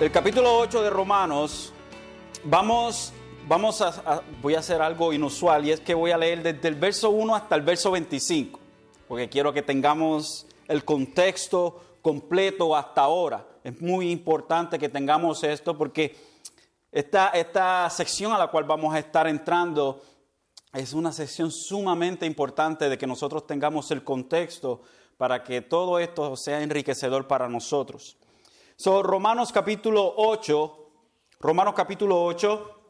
[0.00, 1.72] el capítulo 8 de Romanos,
[2.42, 3.12] vamos,
[3.46, 6.74] vamos a, voy a hacer algo inusual y es que voy a leer desde el
[6.74, 8.58] verso 1 hasta el verso 25,
[9.06, 13.46] porque quiero que tengamos el contexto completo hasta ahora.
[13.62, 16.16] Es muy importante que tengamos esto porque
[16.90, 20.02] esta, esta sección a la cual vamos a estar entrando
[20.72, 24.82] es una sección sumamente importante de que nosotros tengamos el contexto
[25.16, 28.16] para que todo esto sea enriquecedor para nosotros.
[28.76, 30.90] So, Romanos capítulo 8,
[31.38, 32.80] Romanos capítulo 8,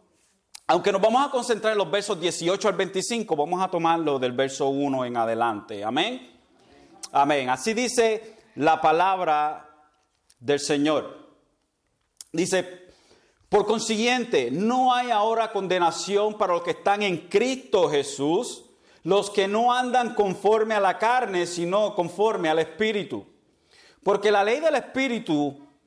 [0.68, 4.32] aunque nos vamos a concentrar en los versos 18 al 25, vamos a tomarlo del
[4.32, 5.84] verso 1 en adelante.
[5.84, 6.40] Amén.
[7.12, 7.50] Amén.
[7.50, 9.68] Así dice la palabra
[10.40, 11.18] del Señor.
[12.32, 12.88] Dice,
[13.50, 18.70] por consiguiente, no hay ahora condenación para los que están en Cristo Jesús,
[19.02, 23.26] los que no andan conforme a la carne, sino conforme al Espíritu.
[24.02, 25.63] Porque la ley del Espíritu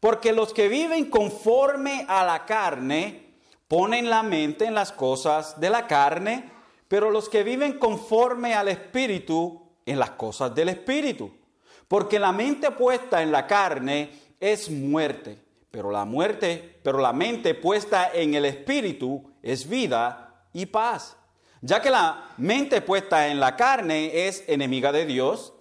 [0.00, 3.34] Porque los que viven conforme a la carne
[3.68, 6.50] ponen la mente en las cosas de la carne,
[6.88, 11.30] pero los que viven conforme al Espíritu en las cosas del Espíritu.
[11.86, 15.38] Porque la mente puesta en la carne es muerte,
[15.70, 21.16] pero la muerte, pero la mente puesta en el Espíritu es vida y paz.
[21.60, 25.52] Ya que la mente puesta en la carne es enemiga de Dios,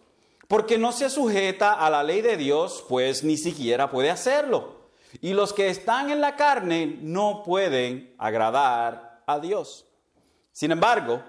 [0.50, 4.90] porque no se sujeta a la ley de Dios, pues ni siquiera puede hacerlo.
[5.22, 9.86] Y los que están en la carne no pueden agradar a Dios.
[10.52, 11.22] Sin embargo,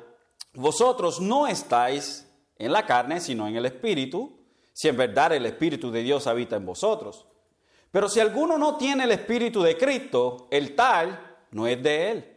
[0.55, 2.27] vosotros no estáis
[2.57, 4.39] en la carne, sino en el Espíritu,
[4.73, 7.27] si en verdad el Espíritu de Dios habita en vosotros.
[7.91, 12.37] Pero si alguno no tiene el Espíritu de Cristo, el tal no es de él.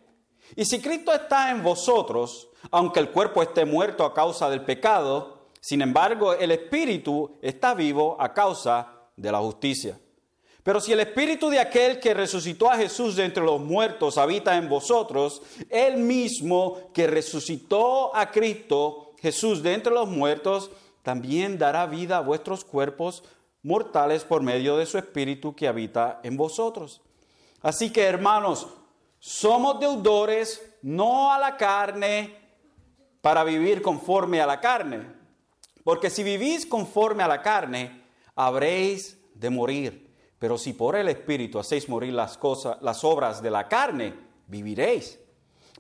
[0.58, 5.33] Y si Cristo está en vosotros, aunque el cuerpo esté muerto a causa del pecado,
[5.64, 8.86] sin embargo, el Espíritu está vivo a causa
[9.16, 9.98] de la justicia.
[10.62, 14.58] Pero si el Espíritu de aquel que resucitó a Jesús de entre los muertos habita
[14.58, 20.70] en vosotros, el mismo que resucitó a Cristo Jesús de entre los muertos,
[21.02, 23.24] también dará vida a vuestros cuerpos
[23.62, 27.00] mortales por medio de su Espíritu que habita en vosotros.
[27.62, 28.68] Así que, hermanos,
[29.18, 32.36] somos deudores no a la carne
[33.22, 35.23] para vivir conforme a la carne
[35.84, 38.04] porque si vivís conforme a la carne,
[38.36, 40.14] habréis de morir.
[40.40, 44.14] Pero si por el Espíritu hacéis morir las cosas, las obras de la carne,
[44.48, 45.20] viviréis.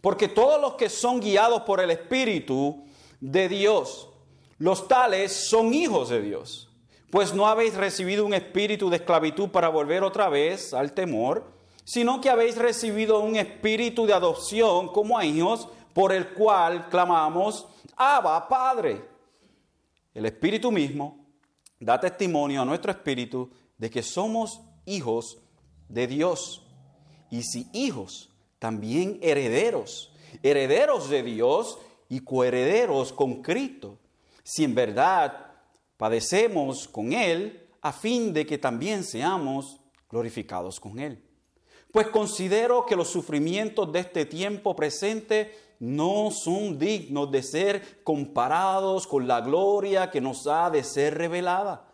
[0.01, 2.85] Porque todos los que son guiados por el Espíritu
[3.19, 4.09] de Dios,
[4.57, 6.69] los tales son hijos de Dios.
[7.09, 11.51] Pues no habéis recibido un espíritu de esclavitud para volver otra vez al temor,
[11.83, 17.67] sino que habéis recibido un espíritu de adopción como a hijos, por el cual clamamos,
[17.95, 19.12] Abba, Padre.
[20.13, 21.25] El Espíritu mismo
[21.79, 25.39] da testimonio a nuestro espíritu de que somos hijos
[25.89, 26.65] de Dios.
[27.29, 28.29] Y si hijos,
[28.59, 31.77] también herederos, herederos de Dios
[32.09, 33.97] y coherederos con Cristo.
[34.43, 35.51] Si en verdad
[35.97, 39.79] padecemos con Él, a fin de que también seamos
[40.09, 41.21] glorificados con Él.
[41.91, 49.05] Pues considero que los sufrimientos de este tiempo presente no son dignos de ser comparados
[49.05, 51.85] con la gloria que nos ha de ser revelada.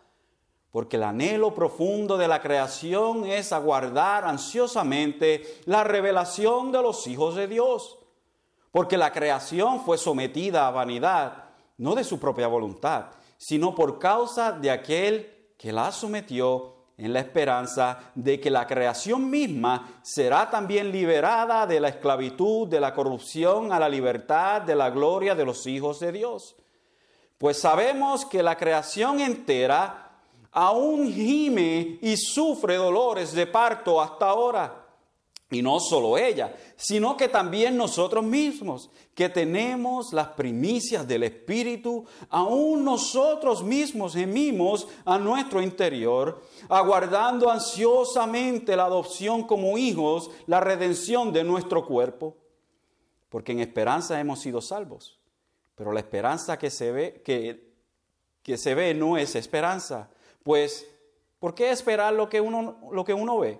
[0.70, 7.34] Porque el anhelo profundo de la creación es aguardar ansiosamente la revelación de los hijos
[7.34, 7.98] de Dios.
[8.70, 13.06] Porque la creación fue sometida a vanidad, no de su propia voluntad,
[13.38, 19.30] sino por causa de aquel que la sometió en la esperanza de que la creación
[19.30, 24.90] misma será también liberada de la esclavitud, de la corrupción, a la libertad, de la
[24.90, 26.56] gloria de los hijos de Dios.
[27.38, 30.10] Pues sabemos que la creación entera
[30.52, 34.89] aún gime y sufre dolores de parto hasta ahora.
[35.52, 42.04] Y no solo ella, sino que también nosotros mismos, que tenemos las primicias del Espíritu,
[42.28, 51.32] aún nosotros mismos gemimos a nuestro interior, aguardando ansiosamente la adopción como hijos, la redención
[51.32, 52.36] de nuestro cuerpo.
[53.28, 55.18] Porque en esperanza hemos sido salvos.
[55.74, 57.74] Pero la esperanza que se ve, que,
[58.44, 60.10] que se ve no es esperanza.
[60.44, 60.86] Pues,
[61.40, 63.58] ¿por qué esperar lo que uno, lo que uno ve?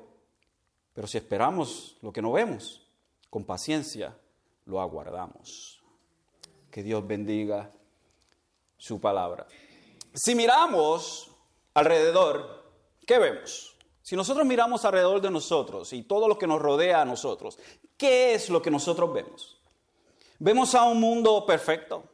[1.01, 2.87] Pero si esperamos lo que no vemos,
[3.31, 4.15] con paciencia
[4.67, 5.81] lo aguardamos.
[6.71, 7.71] Que Dios bendiga
[8.77, 9.47] su palabra.
[10.13, 11.31] Si miramos
[11.73, 12.71] alrededor,
[13.07, 13.75] ¿qué vemos?
[14.03, 17.59] Si nosotros miramos alrededor de nosotros y todo lo que nos rodea a nosotros,
[17.97, 19.59] ¿qué es lo que nosotros vemos?
[20.39, 22.05] Vemos a un mundo perfecto,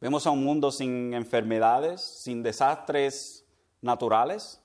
[0.00, 3.44] vemos a un mundo sin enfermedades, sin desastres
[3.82, 4.60] naturales,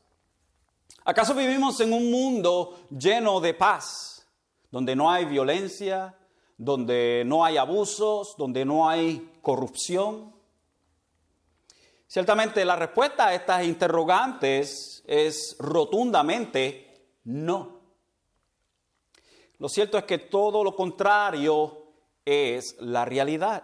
[1.06, 4.28] ¿Acaso vivimos en un mundo lleno de paz,
[4.72, 6.16] donde no hay violencia,
[6.58, 10.34] donde no hay abusos, donde no hay corrupción?
[12.08, 17.80] Ciertamente la respuesta a estas interrogantes es rotundamente no.
[19.60, 21.92] Lo cierto es que todo lo contrario
[22.26, 23.64] es la realidad.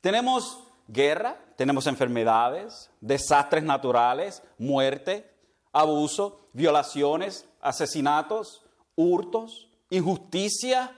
[0.00, 5.30] Tenemos guerra, tenemos enfermedades, desastres naturales, muerte,
[5.72, 8.64] abuso, violaciones, asesinatos,
[8.96, 10.92] hurtos, injusticia,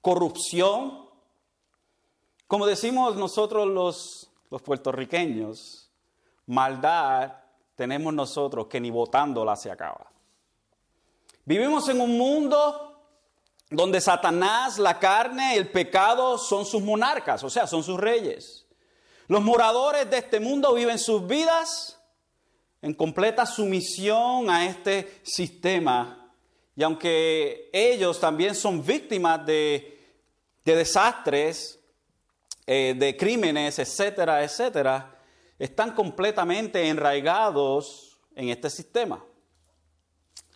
[0.00, 1.06] corrupción.
[2.46, 5.90] Como decimos nosotros los, los puertorriqueños,
[6.46, 7.34] maldad
[7.76, 10.10] tenemos nosotros que ni votándola se acaba.
[11.44, 12.98] Vivimos en un mundo
[13.68, 18.66] donde Satanás, la carne, el pecado son sus monarcas, o sea, son sus reyes.
[19.28, 22.01] Los moradores de este mundo viven sus vidas
[22.82, 26.30] en completa sumisión a este sistema.
[26.76, 30.00] Y aunque ellos también son víctimas de,
[30.64, 31.78] desastres,
[32.66, 35.18] eh, de crímenes, etcétera, etcétera,
[35.58, 39.24] están completamente enraigados en este sistema.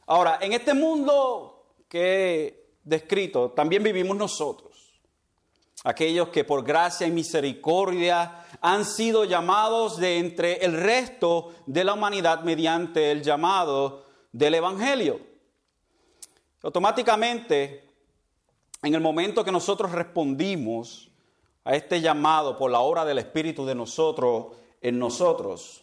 [0.06, 2.00] Ahora, en este mundo que
[2.46, 4.66] he descrito, también vivimos nosotros
[5.84, 11.94] aquellos que por gracia y misericordia han sido llamados de entre el resto de la
[11.94, 15.20] humanidad mediante el llamado del Evangelio.
[16.62, 17.88] Automáticamente,
[18.82, 21.10] en el momento que nosotros respondimos
[21.64, 25.82] a este llamado por la obra del Espíritu de nosotros, en nosotros,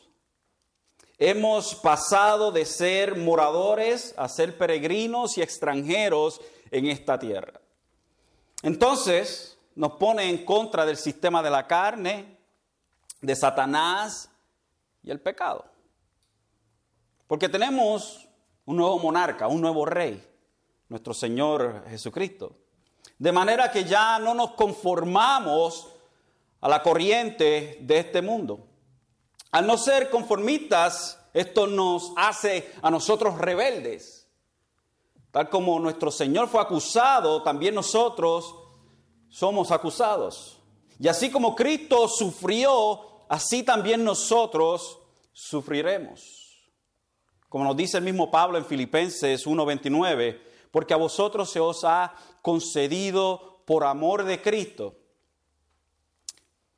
[1.17, 6.41] hemos pasado de ser moradores a ser peregrinos y extranjeros
[6.71, 7.59] en esta tierra.
[8.61, 12.32] Entonces, nos pone en contra del sistema de la carne,
[13.23, 14.29] de Satanás
[15.01, 15.65] y el pecado.
[17.25, 18.27] Porque tenemos
[18.65, 20.23] un nuevo monarca, un nuevo rey,
[20.89, 22.57] nuestro Señor Jesucristo.
[23.17, 25.87] De manera que ya no nos conformamos
[26.59, 28.67] a la corriente de este mundo.
[29.51, 34.27] Al no ser conformistas, esto nos hace a nosotros rebeldes.
[35.31, 38.53] Tal como nuestro Señor fue acusado, también nosotros
[39.29, 40.59] somos acusados.
[40.99, 44.99] Y así como Cristo sufrió, así también nosotros
[45.31, 46.69] sufriremos.
[47.49, 50.39] Como nos dice el mismo Pablo en Filipenses 1:29,
[50.69, 52.13] porque a vosotros se os ha
[52.43, 54.95] concedido por amor de Cristo,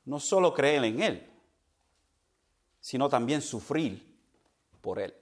[0.06, 1.30] no solo creer en Él,
[2.80, 4.18] sino también sufrir
[4.80, 5.14] por Él.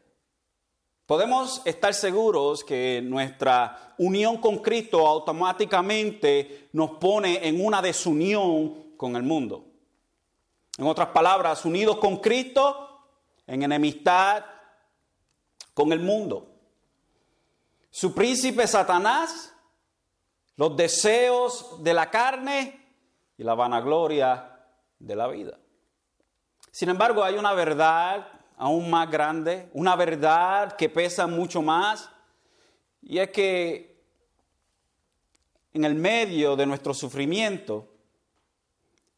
[1.07, 9.15] Podemos estar seguros que nuestra unión con Cristo automáticamente nos pone en una desunión con
[9.15, 9.72] el mundo.
[10.77, 12.83] En otras palabras, unidos con Cristo
[13.45, 14.43] en enemistad
[15.73, 16.49] con el mundo.
[17.89, 19.53] Su príncipe Satanás,
[20.55, 22.79] los deseos de la carne
[23.37, 24.59] y la vanagloria
[24.99, 25.59] de la vida.
[26.71, 28.27] Sin embargo, hay una verdad
[28.57, 32.09] aún más grande, una verdad que pesa mucho más,
[33.01, 34.01] y es que
[35.73, 37.92] en el medio de nuestro sufrimiento,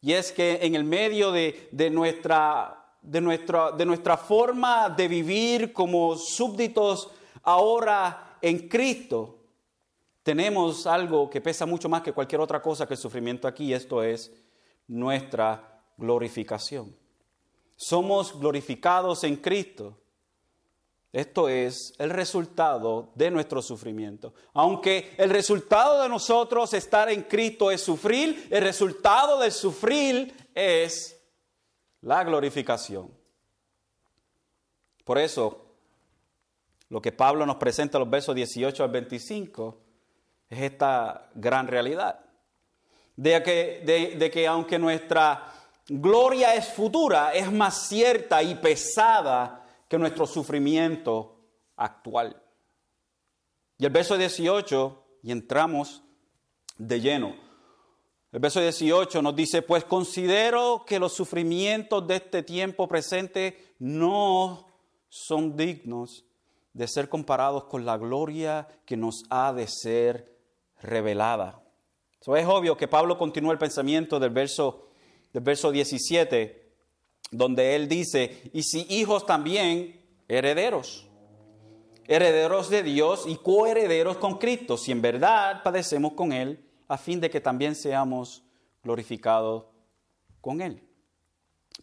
[0.00, 5.72] y es que en el medio de, nuestra, de, nuestra, de nuestra forma de vivir
[5.72, 7.10] como súbditos
[7.42, 9.38] ahora en Cristo,
[10.22, 14.02] tenemos algo que pesa mucho más que cualquier otra cosa que el sufrimiento aquí, esto
[14.02, 14.32] es
[14.86, 16.94] nuestra glorificación
[17.76, 19.98] somos glorificados en Cristo.
[21.16, 24.34] Esto es el resultado de nuestro sufrimiento.
[24.52, 31.18] Aunque el resultado de nosotros estar en Cristo es sufrir, el resultado del sufrir es
[32.02, 33.10] la glorificación.
[35.06, 35.64] Por eso,
[36.90, 39.78] lo que Pablo nos presenta en los versos 18 al 25
[40.50, 42.20] es esta gran realidad.
[43.16, 45.50] De que, de que aunque nuestra
[45.88, 51.40] gloria es futura, es más cierta y pesada que nuestro sufrimiento
[51.76, 52.42] actual.
[53.78, 56.02] Y el verso 18, y entramos
[56.78, 57.36] de lleno.
[58.32, 64.66] El verso 18 nos dice, pues considero que los sufrimientos de este tiempo presente no
[65.08, 66.24] son dignos
[66.72, 70.36] de ser comparados con la gloria que nos ha de ser
[70.82, 71.62] revelada.
[72.20, 74.88] So, es obvio que Pablo continúa el pensamiento del verso,
[75.32, 76.65] del verso 17,
[77.30, 81.06] donde él dice, y si hijos también, herederos,
[82.06, 87.20] herederos de Dios y coherederos con Cristo, si en verdad padecemos con Él, a fin
[87.20, 88.44] de que también seamos
[88.82, 89.64] glorificados
[90.40, 90.82] con Él.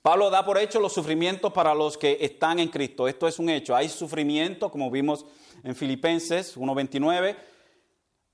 [0.02, 3.08] Pablo da por hecho los sufrimientos para los que están en Cristo.
[3.08, 3.76] Esto es un hecho.
[3.76, 5.26] Hay sufrimiento, como vimos
[5.64, 7.38] en Filipenses 1.29.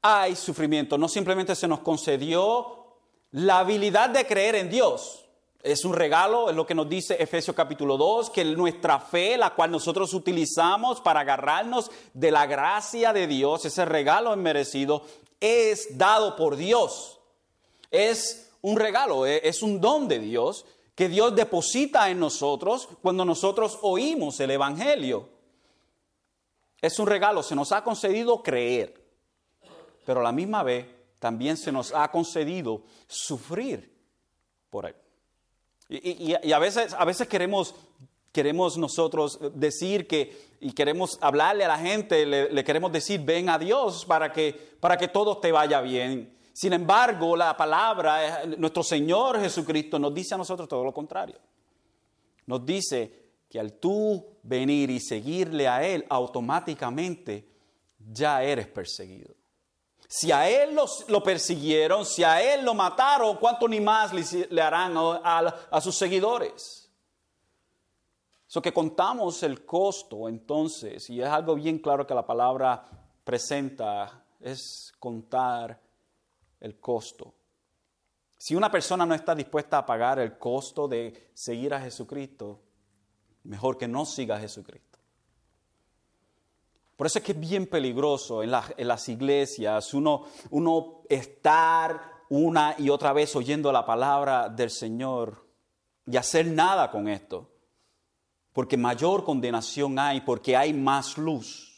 [0.01, 0.97] Hay sufrimiento.
[0.97, 2.97] No simplemente se nos concedió
[3.31, 5.28] la habilidad de creer en Dios.
[5.61, 9.53] Es un regalo, es lo que nos dice Efesios capítulo 2, que nuestra fe, la
[9.53, 15.03] cual nosotros utilizamos para agarrarnos de la gracia de Dios, ese regalo merecido,
[15.41, 17.19] es dado por Dios.
[17.91, 23.25] Es un regalo, e, es un don de Dios que Dios deposita en nosotros cuando
[23.25, 25.27] nosotros oímos el Evangelio.
[26.81, 28.93] Es un regalo, se nos ha concedido creer,
[30.05, 30.85] pero a la misma vez
[31.19, 33.93] también se nos ha concedido sufrir
[34.69, 34.95] por él.
[35.89, 37.73] Y, a, veces, a veces queremos,
[38.31, 43.49] queremos nosotros decir que, y queremos hablarle a la gente, le, le, queremos decir, ven
[43.49, 46.37] a Dios para que, para que todo te vaya bien.
[46.53, 51.37] Sin embargo, la palabra, nuestro Señor Jesucristo nos dice a nosotros todo lo contrario.
[52.45, 57.49] Nos dice que al tú venir y seguirle a Él, automáticamente
[58.11, 59.38] ya eres perseguido.
[60.11, 60.75] Si a Él
[61.07, 66.89] lo persiguieron, si a Él lo mataron, ¿cuánto ni más le, harán a, sus seguidores?
[68.47, 72.83] Eso que contamos el costo entonces, y es algo bien claro que la palabra
[73.23, 75.79] presenta, es contar
[76.59, 77.35] el costo.
[78.35, 82.59] Si una persona no está dispuesta a pagar el costo de seguir a Jesucristo,
[83.43, 84.88] mejor que no siga a Jesucristo.
[86.99, 92.89] Por eso es que es bien peligroso en, las iglesias uno, uno estar una y
[92.89, 95.47] otra vez oyendo la palabra del Señor
[96.05, 97.53] y hacer nada con esto.
[98.51, 101.68] Porque mayor condenación hay, porque hay más luz.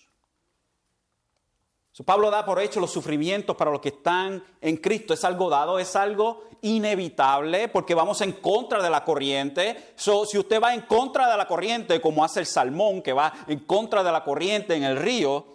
[2.06, 5.14] Pablo da por hecho los sufrimientos para los que están en Cristo.
[5.14, 9.94] Es algo dado, es algo inevitable porque vamos en contra de la corriente.
[9.96, 13.60] si usted va en contra de la corriente, como hace el salmón que va en
[13.60, 15.46] contra de la corriente en el río,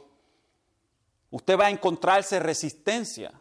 [1.31, 3.33] usted va a encontrarse resistencia.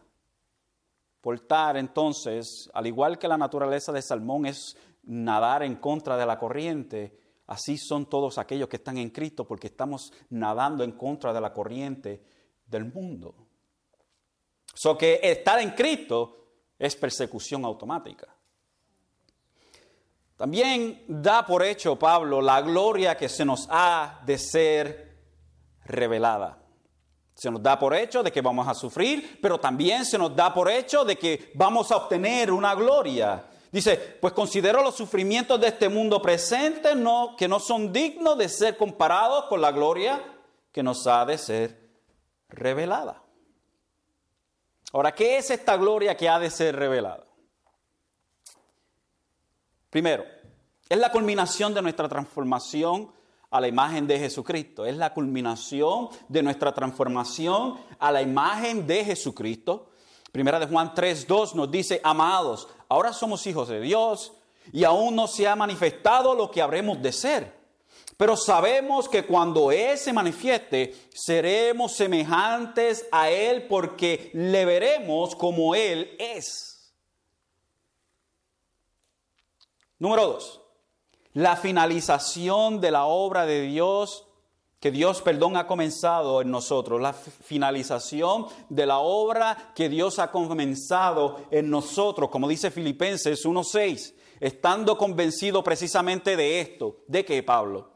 [1.20, 6.38] Portar entonces, al igual que la naturaleza del salmón es nadar en contra de la
[6.38, 11.40] corriente, así son todos aquellos que están en Cristo porque estamos nadando en contra de
[11.40, 12.35] la corriente
[12.66, 13.34] del mundo.
[14.74, 16.36] So que estar en Cristo
[16.78, 18.28] es persecución automática.
[20.36, 25.16] También da por hecho Pablo la gloria que se nos ha de ser
[25.84, 26.58] revelada.
[27.34, 30.52] Se nos da por hecho de que vamos a sufrir, pero también se nos da
[30.52, 33.46] por hecho de que vamos a obtener una gloria.
[33.72, 38.48] Dice, pues considero los sufrimientos de este mundo presente no, que no son dignos de
[38.48, 40.22] ser comparados con la gloria
[40.72, 41.85] que nos ha de ser
[42.48, 43.22] revelada.
[44.92, 47.26] Ahora, ¿qué es esta gloria que ha de ser revelada?
[49.90, 50.24] Primero,
[50.88, 53.10] es la culminación de nuestra transformación
[53.50, 54.86] a la imagen de Jesucristo.
[54.86, 59.90] Es la culminación de nuestra transformación a la imagen de Jesucristo.
[60.32, 64.32] Primera de Juan 3.2 nos dice, amados, ahora somos hijos de Dios
[64.72, 67.55] y aún no se ha manifestado lo que habremos de ser.
[68.16, 75.74] Pero sabemos que cuando Él se manifieste, seremos semejantes a Él porque le veremos como
[75.74, 76.94] Él es.
[79.98, 80.62] Número dos,
[81.34, 84.26] la finalización de la obra de Dios
[84.80, 90.30] que Dios, perdón, ha comenzado en nosotros, la finalización de la obra que Dios ha
[90.30, 97.95] comenzado en nosotros, como dice Filipenses 1.6, estando convencido precisamente de esto, ¿de qué, Pablo?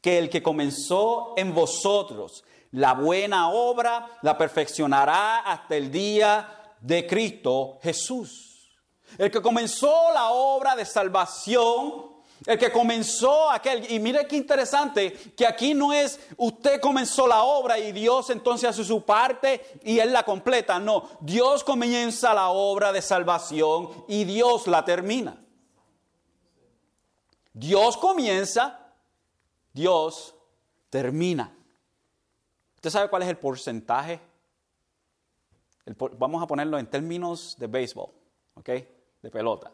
[0.00, 7.06] Que el que comenzó en vosotros la buena obra la perfeccionará hasta el día de
[7.06, 8.70] Cristo Jesús.
[9.18, 12.10] El que comenzó la obra de salvación,
[12.46, 17.42] el que comenzó aquel, y mire qué interesante, que aquí no es usted comenzó la
[17.42, 22.50] obra y Dios entonces hace su parte y Él la completa, no, Dios comienza la
[22.50, 25.44] obra de salvación y Dios la termina.
[27.52, 28.79] Dios comienza
[29.80, 30.34] Dios
[30.90, 31.56] termina.
[32.74, 34.20] ¿Usted sabe cuál es el porcentaje?
[36.18, 38.10] vamos a ponerlo en términos de béisbol,
[38.54, 38.68] ¿ok?
[39.22, 39.72] De pelota.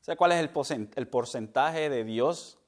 [0.00, 2.58] ¿Sabe cuál es el, porcentaje de Dios?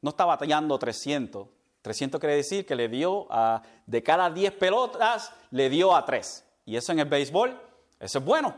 [0.00, 1.48] No está batallando 300,
[1.82, 6.44] 300 quiere decir que le dio a, de cada 10 pelotas, le dio a 3.
[6.66, 7.60] Y eso en el béisbol,
[7.98, 8.54] eso es bueno,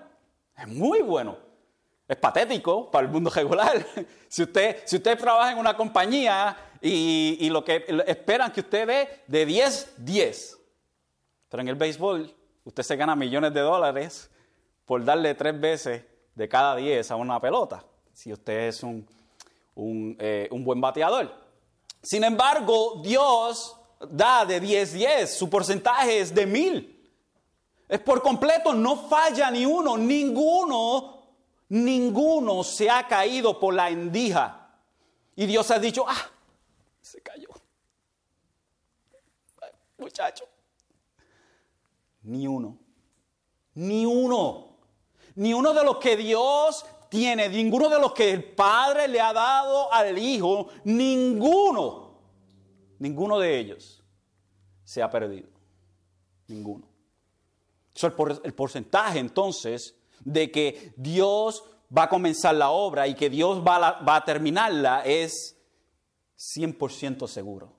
[0.57, 1.39] es muy bueno.
[2.07, 3.85] Es patético para el mundo regular.
[4.29, 9.23] si, usted, si usted trabaja en una compañía y, lo que esperan que usted dé
[9.27, 10.59] de 10, 10.
[11.49, 12.35] Pero en el béisbol,
[12.65, 14.31] usted se gana millones de dólares
[14.85, 19.07] por darle tres veces de cada 10 a una pelota, si usted es un,
[19.75, 21.33] un, eh, buen bateador.
[22.03, 23.77] Sin embargo, Dios
[24.11, 26.99] da de 10-10, su porcentaje es de mil.
[27.89, 31.27] Es por completo, no falla ni uno, ninguno,
[31.69, 34.71] ninguno se ha caído por la endija.
[35.37, 36.31] Y Dios ha dicho, ah,
[37.03, 37.49] se cayó.
[39.99, 40.49] Muchacho.
[42.23, 42.79] Ni uno.
[43.75, 44.79] Ni uno.
[45.35, 49.35] Ni uno de los que Dios tiene, ninguno de los que el Padre le ha
[49.35, 52.19] dado al Hijo, ninguno,
[52.99, 54.03] ninguno de ellos
[54.83, 55.49] se ha perdido.
[56.49, 56.87] Ninguno.
[58.45, 61.65] el porcentaje entonces de que Dios
[61.97, 65.57] va a comenzar la obra y que Dios va a, terminarla es
[66.43, 67.73] 100% seguro.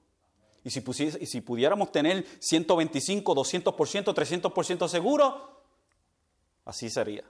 [0.64, 0.82] Y si,
[1.20, 5.62] y si pudiéramos tener 125, 200%, 300% seguro,
[6.64, 7.26] así sería.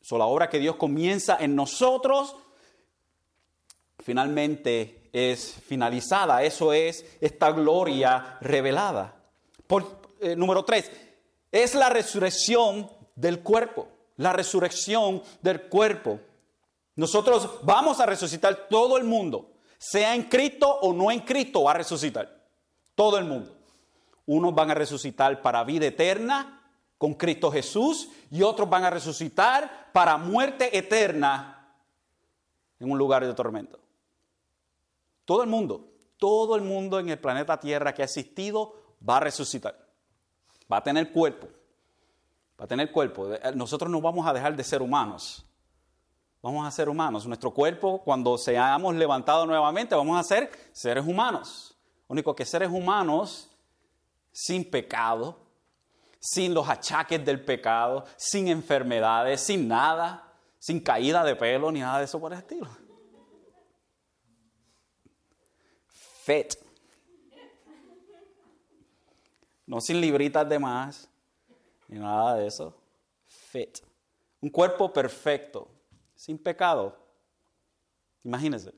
[0.00, 2.36] So, la obra que Dios comienza en nosotros
[3.98, 6.42] finalmente es finalizada.
[6.42, 9.14] Eso es esta gloria revelada.
[9.66, 10.90] Por, eh, número tres,
[11.52, 13.88] es la resurrección del cuerpo.
[14.16, 16.20] La resurrección del cuerpo.
[16.94, 21.72] Nosotros vamos a resucitar todo el mundo, sea en Cristo o no en Cristo, va
[21.72, 22.44] a resucitar.
[22.94, 23.56] Todo el mundo.
[24.26, 26.56] Unos van a resucitar para vida eterna
[26.98, 31.74] con Cristo Jesús y otros van a resucitar para muerte eterna
[32.80, 33.78] en un lugar de tormento.
[35.24, 38.74] Todo el mundo, todo el mundo en el planeta Tierra que ha existido
[39.06, 39.86] va a resucitar.
[40.70, 41.48] Va a tener cuerpo.
[42.58, 43.28] Va a tener cuerpo.
[43.54, 45.45] Nosotros no vamos a dejar de ser humanos.
[46.42, 47.26] Vamos a ser humanos.
[47.26, 51.76] Nuestro cuerpo, cuando seamos levantados nuevamente, vamos a ser seres humanos.
[52.08, 53.50] Único que seres humanos
[54.32, 55.38] sin pecado,
[56.20, 61.98] sin los achaques del pecado, sin enfermedades, sin nada, sin caída de pelo ni nada
[61.98, 62.68] de eso por el estilo.
[66.24, 66.54] Fit.
[69.66, 71.08] No sin libritas de más,
[71.88, 72.74] ni nada de eso.
[73.26, 73.78] Fit.
[74.40, 75.68] Un cuerpo perfecto,
[76.16, 76.96] sin pecado.
[78.24, 78.74] Imagínense.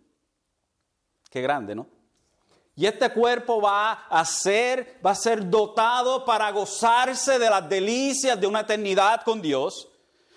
[1.30, 1.86] Qué grande, ¿no?
[2.74, 8.40] Y este cuerpo va a ser, va a ser dotado para gozarse de las delicias
[8.40, 9.88] de una eternidad con Dios.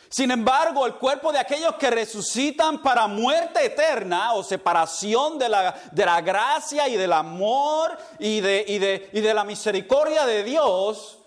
[0.09, 5.75] Sin embargo, el cuerpo de aquellos que resucitan para muerte eterna o separación de la,
[5.91, 10.43] de la gracia y del amor y de, y, de, y de la misericordia de
[10.43, 11.19] Dios,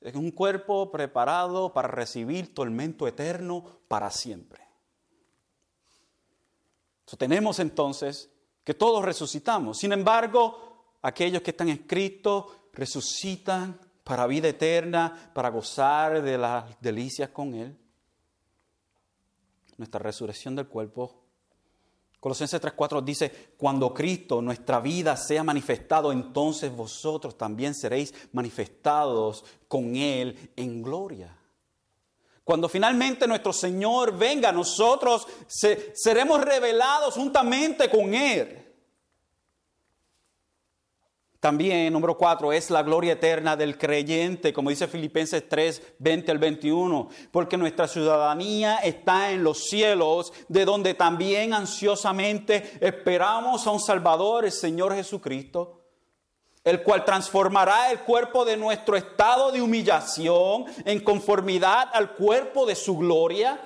[0.00, 4.65] es un cuerpo preparado para recibir tormento eterno para siempre.
[7.14, 8.28] Tenemos entonces
[8.64, 9.78] que todos resucitamos.
[9.78, 17.30] Sin embargo, aquellos que están escritos resucitan para vida eterna, para gozar de las delicias
[17.30, 17.76] con Él.
[19.76, 21.22] Nuestra resurrección del cuerpo.
[22.18, 29.94] Colosenses 3:4 dice, cuando Cristo, nuestra vida, sea manifestado, entonces vosotros también seréis manifestados con
[29.94, 31.36] Él en gloria.
[32.46, 38.72] Cuando finalmente nuestro Señor venga, nosotros seremos revelados juntamente con Él.
[41.40, 46.38] También, número cuatro, es la gloria eterna del creyente, como dice Filipenses 3, 20 al
[46.38, 53.80] 21, porque nuestra ciudadanía está en los cielos, de donde también ansiosamente esperamos a un
[53.80, 55.75] Salvador, el Señor Jesucristo
[56.66, 62.74] el cual transformará el cuerpo de nuestro estado de humillación en conformidad al cuerpo de
[62.74, 63.60] su gloria.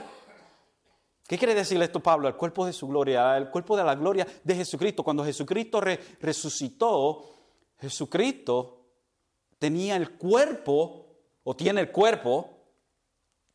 [1.27, 2.29] ¿Qué quiere decir esto Pablo?
[2.29, 5.03] El cuerpo de su gloria, el cuerpo de la gloria de Jesucristo.
[5.03, 5.81] Cuando Jesucristo
[6.21, 7.25] resucitó,
[7.79, 8.83] Jesucristo
[9.59, 11.07] tenía el cuerpo,
[11.45, 12.51] o tiene el cuerpo,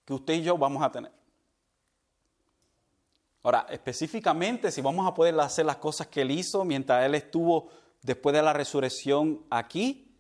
[0.06, 1.12] que usted y yo vamos a tener.
[3.44, 7.85] Ahora, específicamente, si vamos a poder hacer las cosas que él hizo mientras él estuvo
[8.06, 10.16] después de la resurrección aquí?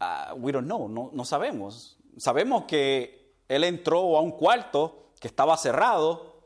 [0.00, 1.96] Uh, we don't know, no, no sabemos.
[2.16, 6.42] Sabemos que él entró a un cuarto que estaba cerrado,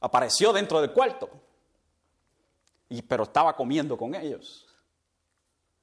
[0.00, 1.28] apareció dentro del cuarto,
[2.88, 4.66] y, pero estaba comiendo con ellos.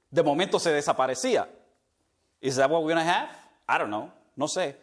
[0.09, 1.49] De momento se desaparecía.
[2.39, 3.29] ¿Is that what we're gonna have?
[3.67, 4.77] I don't know, no sé.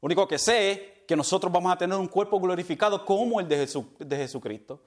[0.00, 3.48] Lo único que sé es que nosotros vamos a tener un cuerpo glorificado como el
[3.48, 3.66] de,
[3.98, 4.80] de Jesucristo.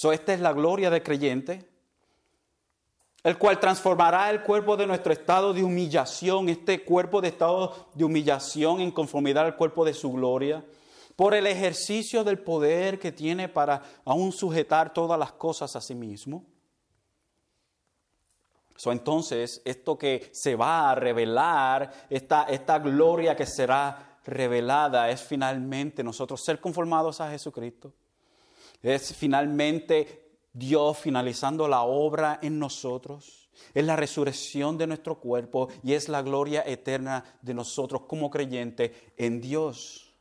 [0.00, 1.68] So, esta es la gloria del creyente.
[3.24, 8.04] el cual transformará el cuerpo de nuestro estado de humillación, este cuerpo de estado de
[8.04, 10.64] humillación en conformidad al cuerpo de su gloria,
[11.16, 15.96] por el ejercicio del poder que tiene para aún sujetar todas las cosas a sí
[15.96, 16.44] mismo.
[18.84, 26.04] entonces, esto que se va a revelar, esta, esta gloria que será revelada, es finalmente
[26.04, 27.92] nosotros ser conformados a Jesucristo.
[28.82, 33.48] Es finalmente Dios finalizando la obra en nosotros.
[33.74, 38.92] Es la resurrección de nuestro cuerpo y es la gloria eterna de nosotros como creyentes
[39.16, 40.14] en Dios.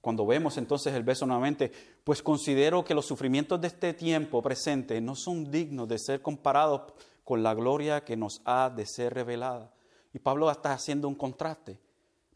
[0.00, 1.70] Cuando vemos entonces el verso nuevamente,
[2.04, 6.92] pues considero que los sufrimientos de este tiempo presente no son dignos de ser comparados
[7.24, 9.72] con la gloria que nos ha de ser revelada.
[10.14, 11.78] Y Pablo está haciendo un contraste.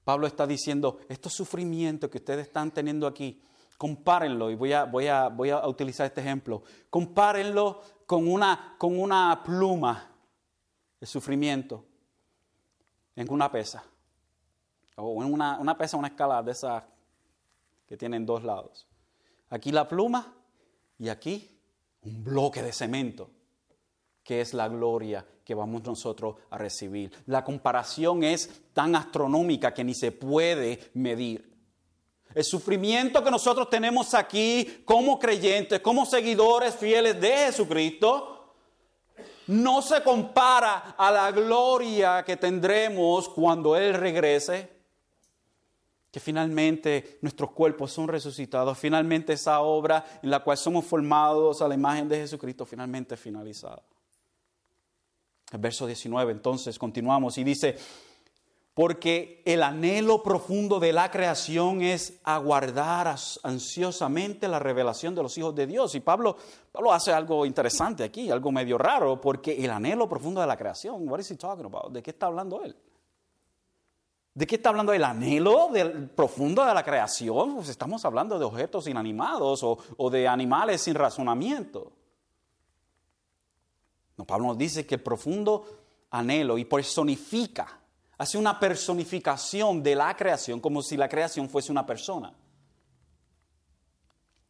[0.05, 3.41] Pablo está diciendo, estos sufrimientos que ustedes están teniendo aquí,
[3.79, 8.99] compárenlo, y voy a, voy a, voy a utilizar este ejemplo, compárenlo con una, con
[8.99, 10.11] una pluma
[11.01, 11.85] de sufrimiento
[13.15, 13.85] en una pesa,
[14.97, 16.85] o en una, una pesa, una escala de esas
[17.87, 18.87] que tienen dos lados.
[19.51, 20.35] Aquí la pluma
[20.99, 21.61] y aquí
[22.03, 23.31] un bloque de cemento,
[24.23, 27.13] que es la gloria que vamos nosotros a recibir.
[27.27, 31.53] La comparación es tan astronómica que ni se puede medir.
[32.35, 38.55] El sufrimiento que nosotros tenemos aquí como creyentes, como seguidores fieles de Jesucristo,
[39.49, 44.71] no se compara a la gloria que tendremos cuando Él regrese,
[46.11, 51.69] que finalmente nuestros cuerpos son resucitados, finalmente esa obra en la cual somos formados a
[51.69, 53.83] la imagen de Jesucristo finalmente finalizada.
[55.59, 57.77] Verso 19 entonces continuamos y dice,
[58.75, 65.55] porque el anhelo profundo de la creación es aguardar ansiosamente la revelación de los hijos
[65.55, 65.95] de Dios.
[65.95, 66.37] Y Pablo,
[66.71, 71.07] Pablo hace algo interesante aquí, algo medio raro, porque el anhelo profundo de la creación,
[71.07, 71.93] what is he talking about?
[71.93, 72.75] ¿De qué está hablando él?
[74.35, 77.57] ¿De qué está hablando el anhelo del profundo de la creación?
[77.57, 81.93] Pues estamos hablando de objetos inanimados o de animales sin razonamiento.
[84.16, 85.64] No, Pablo nos dice que el profundo
[86.11, 87.81] anhelo y personifica
[88.18, 92.33] hace una personificación de la creación como si la creación fuese una persona.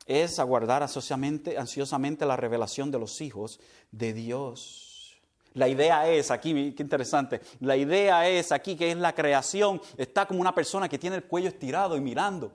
[0.04, 5.22] Es aguardar ansiosamente, la revelación de los hijos de Dios.
[5.54, 10.26] La idea es, aquí, qué interesante, la idea es aquí que es la creación, está
[10.26, 12.52] como una persona que tiene el cuello estirado y mirando.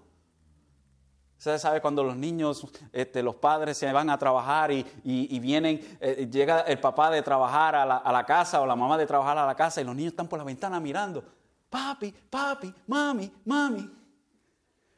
[1.38, 6.28] Usted sabe cuando los niños, este, los padres se van a trabajar y, vienen, eh,
[6.32, 9.56] llega el papá de trabajar a la, casa o la mamá de trabajar a la
[9.56, 11.23] casa y los niños están por la ventana mirando.
[11.69, 13.89] Papi, papi, mami, mami.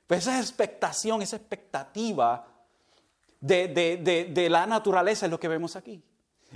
[0.07, 2.47] Pues esa expectación, esa expectativa
[3.41, 3.67] de,
[4.31, 6.01] de la naturaleza es lo que vemos aquí.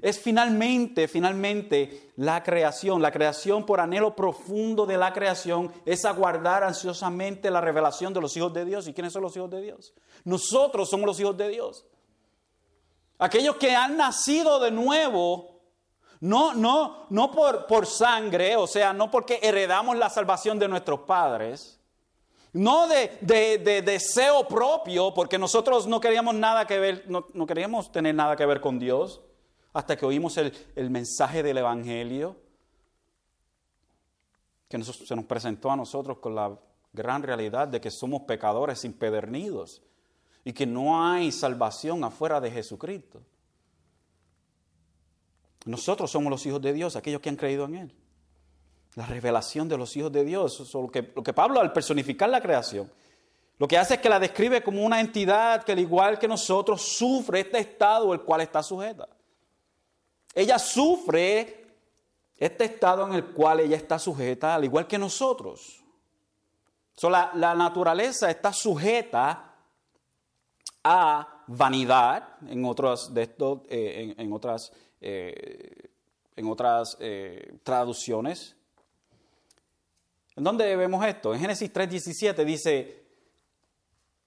[0.01, 3.01] Es finalmente, finalmente la creación.
[3.01, 8.35] La creación por anhelo profundo de la creación es aguardar ansiosamente la revelación de los
[8.35, 8.87] hijos de Dios.
[8.87, 9.93] ¿Y quiénes son los hijos de Dios?
[10.23, 11.85] Nosotros somos los hijos de Dios.
[13.19, 15.61] Aquellos que han nacido de nuevo,
[16.21, 21.79] no, no, no por, sangre, o sea, no porque heredamos la salvación de nuestros padres,
[22.51, 28.15] no de, de, deseo propio, porque nosotros no queríamos nada que ver, no queríamos tener
[28.15, 29.21] nada que ver con Dios
[29.73, 32.37] hasta que oímos el, mensaje del Evangelio,
[34.69, 36.57] que se nos presentó a nosotros con la
[36.93, 39.81] gran realidad de que somos pecadores impedernidos
[40.43, 43.21] y que no hay salvación afuera de Jesucristo.
[45.65, 47.95] Nosotros somos los hijos de Dios, aquellos que han creído en Él.
[48.95, 52.41] La revelación de los hijos de Dios, lo que, lo que Pablo al personificar la
[52.41, 52.91] creación,
[53.57, 56.81] lo que hace es que la describe como una entidad que al igual que nosotros
[56.81, 59.07] sufre este estado al cual está sujeta.
[60.33, 61.67] Ella sufre
[62.37, 65.83] este estado en el cual ella está sujeta, al igual que nosotros.
[67.01, 69.53] la, naturaleza está sujeta
[70.83, 73.23] a vanidad, en otras, de
[73.69, 75.89] eh, en, otras, eh,
[76.35, 78.55] en otras eh, traducciones.
[80.35, 81.33] ¿En dónde vemos esto?
[81.33, 83.05] En Génesis 3:17 dice,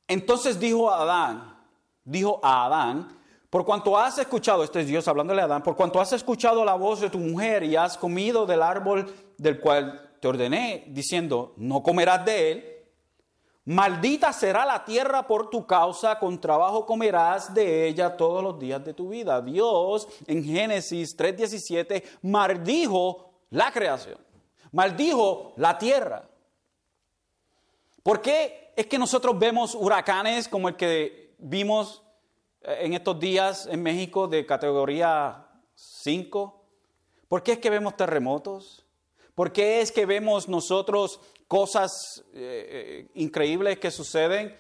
[0.07, 1.67] entonces dijo a Adán,
[2.05, 3.19] dijo a Adán,
[3.51, 6.75] por cuanto has escuchado, este es Dios hablándole a Adán, por cuanto has escuchado la
[6.75, 11.83] voz de tu mujer y has comido del árbol del cual te ordené, diciendo, no
[11.83, 12.77] comerás de él,
[13.65, 18.85] maldita será la tierra por tu causa, con trabajo comerás de ella todos los días
[18.85, 19.41] de tu vida.
[19.41, 24.19] Dios en Génesis 3:17 maldijo la creación,
[24.73, 26.29] maldijo la tierra.
[28.03, 32.03] ¿Por qué es que nosotros vemos huracanes como el que vimos
[32.67, 36.65] en estos días en México de categoría 5?
[37.29, 38.85] ¿Por qué es que vemos terremotos?
[39.35, 44.57] ¿Por qué es que vemos nosotros cosas eh, increíbles que suceden?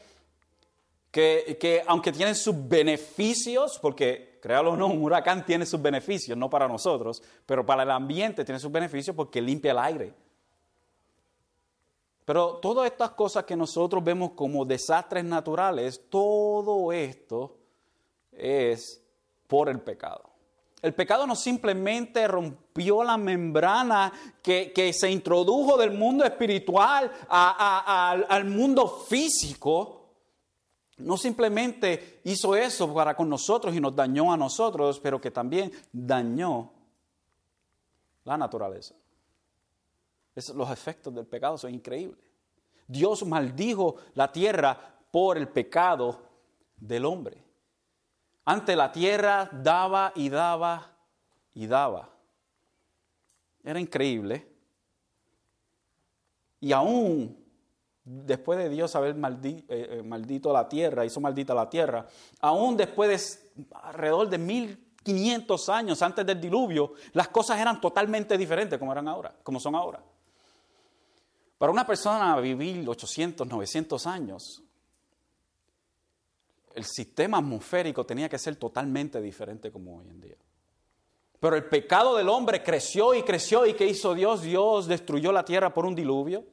[1.11, 6.37] Que, que, aunque tienen sus beneficios, porque créalo o no, un huracán tiene sus beneficios,
[6.37, 10.14] no para nosotros, pero para el ambiente tiene sus beneficios porque limpia el aire.
[12.27, 17.57] Pero todas estas cosas que nosotros vemos como desastres naturales, todo esto
[18.37, 19.03] es
[19.46, 20.31] por el pecado.
[20.83, 28.87] El pecado no simplemente rompió la membrana que, se introdujo del mundo espiritual al mundo
[28.87, 30.11] físico.
[30.99, 35.72] No simplemente hizo eso para con nosotros y nos dañó a nosotros, pero que también
[35.92, 36.72] dañó
[38.25, 38.94] la naturaleza.
[40.55, 42.20] los efectos del pecado son increíbles.
[42.87, 44.79] Dios maldijo la tierra
[45.11, 46.20] por el pecado
[46.77, 47.45] del hombre.
[48.46, 50.96] Ante la tierra daba y daba
[51.52, 52.09] y daba.
[53.62, 54.48] Era increíble.
[56.61, 57.44] Y aún
[58.04, 62.06] después de Dios haber eh, eh, maldito, la tierra, hizo maldita la tierra,
[62.40, 68.78] aún después de alrededor de 1500 años antes del diluvio, las cosas eran totalmente diferentes
[68.78, 70.00] como eran ahora, como son ahora.
[71.59, 74.62] Para una persona vivir 800, 900 años,
[76.77, 80.37] el sistema atmosférico tenía que ser totalmente diferente como hoy en día.
[81.41, 84.43] Pero el pecado del hombre creció y creció y ¿qué hizo Dios?
[84.43, 86.45] Dios destruyó la tierra por un diluvio.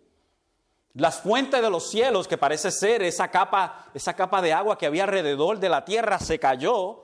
[0.93, 4.85] Las fuentes de los cielos, que parece ser esa capa, esa capa de agua que
[4.85, 7.03] había alrededor de la tierra, se cayó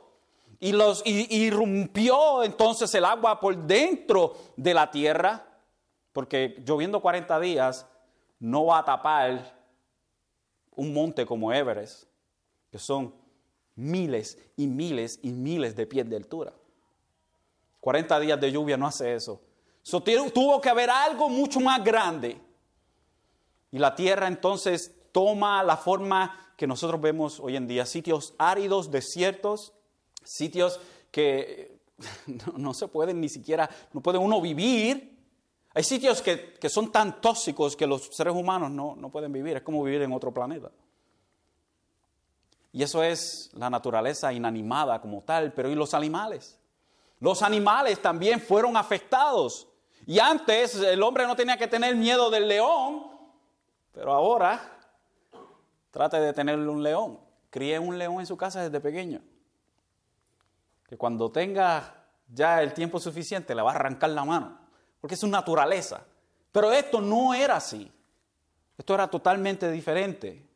[0.60, 5.46] y, los, irrumpió entonces el agua por dentro de la tierra,
[6.14, 7.86] porque lloviendo 40 días
[8.40, 9.60] no va a tapar
[10.76, 12.09] un monte como Everest
[12.72, 13.14] que son
[13.76, 16.54] miles y miles y miles de pies de altura.
[17.80, 19.42] 40 días de lluvia no hace eso.
[20.34, 22.40] tuvo que haber algo mucho más grande.
[23.72, 28.92] Y la tierra entonces toma la forma que nosotros vemos hoy en día, sitios áridos,
[28.92, 29.74] desiertos,
[30.24, 30.80] sitios
[31.12, 31.80] que
[32.58, 35.18] no, se pueden ni siquiera, no puede uno vivir.
[35.74, 39.64] Hay sitios que, son tan tóxicos que los seres humanos no, no pueden vivir, es
[39.64, 40.72] como vivir en otro planeta.
[42.80, 46.58] Y eso es la naturaleza inanimada como tal, pero ¿y los animales?
[47.20, 49.68] Los animales también fueron afectados.
[50.06, 53.04] Y antes el hombre no tenía que tener miedo del león,
[53.92, 54.62] pero ahora
[55.92, 57.20] trate de tenerle un león.
[57.50, 59.20] Críe un león en su casa desde pequeño.
[60.88, 64.58] Que cuando tenga ya el tiempo suficiente le va a arrancar la mano,
[65.02, 66.06] porque es su naturaleza.
[66.54, 67.92] Pero esto no era así.
[68.78, 70.49] Esto era totalmente diferente.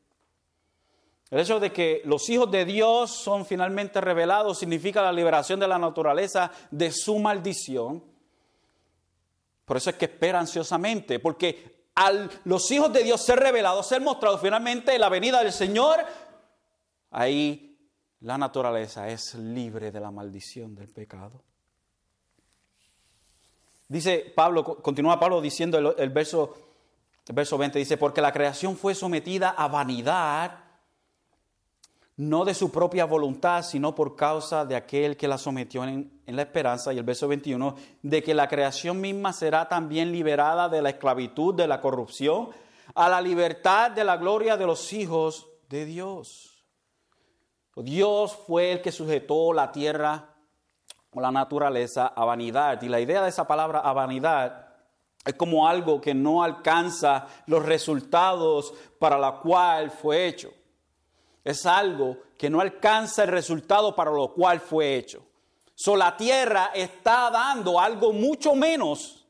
[1.33, 5.67] El hecho de que los hijos de Dios son finalmente revelados significa la liberación de
[5.67, 8.03] la naturaleza de su maldición.
[9.65, 13.99] Por eso es que espera ansiosamente, porque al los hijos de Dios ser revelados, ser
[13.99, 16.05] mostrados finalmente en la venida del Señor,
[17.09, 17.79] ahí
[18.19, 21.41] la naturaleza es libre de la maldición del pecado.
[23.87, 26.55] Dice Pablo, continúa Pablo diciendo el, verso,
[27.27, 30.62] el verso 20, dice, porque la creación fue sometida a vanidad
[32.29, 36.41] no de su propia voluntad, sino por causa de aquel que la sometió en, la
[36.41, 40.91] esperanza, y el verso 21, de que la creación misma será también liberada de la
[40.91, 42.49] esclavitud, de la corrupción,
[42.95, 46.65] a la libertad de la gloria de los hijos de Dios.
[47.75, 50.35] Dios fue el que sujetó la tierra
[51.11, 52.81] o la naturaleza a vanidad.
[52.83, 54.67] Y la idea de esa palabra a vanidad
[55.25, 60.51] es como algo que no alcanza los resultados para la cual fue hecho
[61.43, 65.25] es algo que no alcanza el resultado para lo cual fue hecho.
[65.75, 69.25] So, la tierra está dando algo mucho menos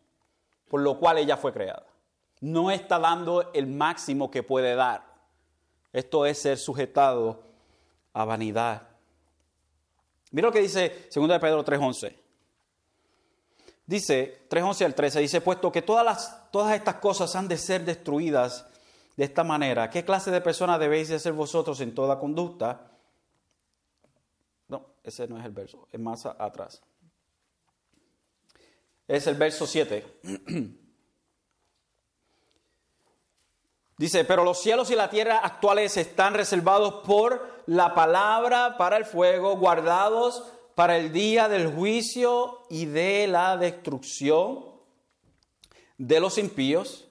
[0.73, 1.86] por lo cual ella fue creada.
[2.41, 5.06] No está dando el máximo que puede dar.
[5.91, 7.43] Esto es ser sujetado
[8.12, 8.88] a vanidad.
[10.32, 12.15] Mira lo que dice 2 de Pedro 3.11.
[13.86, 18.65] Dice 3.11 al 13, dice, puesto que todas, todas estas cosas han de ser destruidas
[19.15, 22.91] de esta manera, ¿qué clase de persona debéis de ser vosotros en toda conducta?
[24.67, 26.82] No, ese no es el verso, es más atrás.
[29.08, 30.19] Es el verso 7.
[33.97, 39.06] Dice, pero los cielos y la tierra actuales están reservados por la palabra para el
[39.06, 44.65] fuego, guardados para el día del juicio y de la destrucción
[45.97, 47.08] de los impíos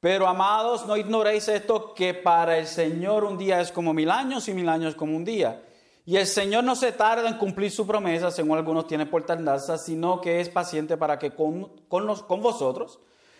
[0.00, 4.48] pero amados, no ignoréis esto, que para el Señor un día es como mil años
[4.48, 5.62] y mil años como un día.
[6.04, 9.76] Y el Señor no se tarda en cumplir su promesa, según algunos tienen por tardanza,
[9.76, 12.98] sino que es paciente para que con, con vosotros,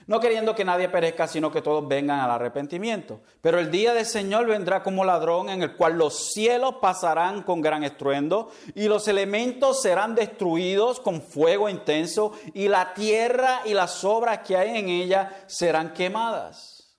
[0.08, 3.20] no queriendo que nadie perezca, sino que todos vengan al arrepentimiento.
[3.42, 7.60] Pero el día del Señor vendrá como ladrón, en el cual los cielos pasarán con
[7.60, 14.02] gran estruendo, y los elementos serán destruidos con fuego intenso, y la tierra y las
[14.02, 16.96] obras que hay en ella serán quemadas.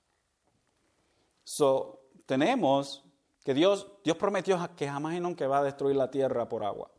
[1.43, 3.03] So, tenemos
[3.43, 6.91] que Dios, Dios prometió que jamás y nunca va a destruir la tierra por agua,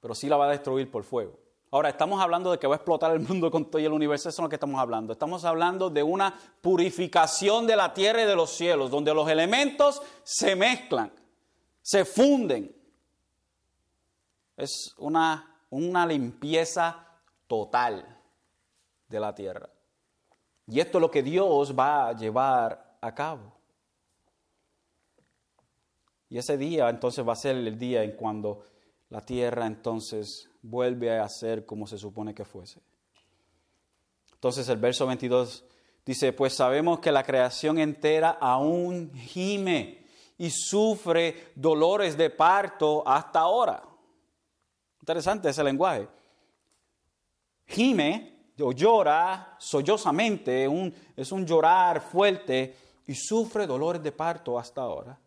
[0.00, 1.43] pero sí la va a destruir por fuego.
[1.74, 4.28] Ahora, estamos hablando de que va a explotar el mundo con todo y el universo,
[4.28, 5.12] eso es lo que estamos hablando.
[5.12, 10.00] Estamos hablando de una purificación de la tierra y de los cielos, donde los elementos
[10.22, 11.10] se mezclan,
[11.82, 12.72] se funden.
[14.56, 17.08] Es una, una limpieza
[17.48, 18.06] total
[19.08, 19.68] de la tierra.
[20.68, 23.52] Y esto es lo que Dios va a llevar a cabo.
[26.28, 28.62] Y ese día entonces va a ser el día en cuando
[29.08, 32.80] la tierra entonces vuelve a ser como se supone que fuese.
[34.32, 35.64] Entonces el verso 22
[36.04, 40.06] dice, pues sabemos que la creación entera aún gime
[40.38, 43.82] y sufre dolores de parto hasta ahora.
[45.00, 46.08] Interesante ese lenguaje.
[47.66, 52.74] Gime o llora sollozamente, un, es un llorar fuerte
[53.06, 55.18] y sufre dolores de parto hasta ahora.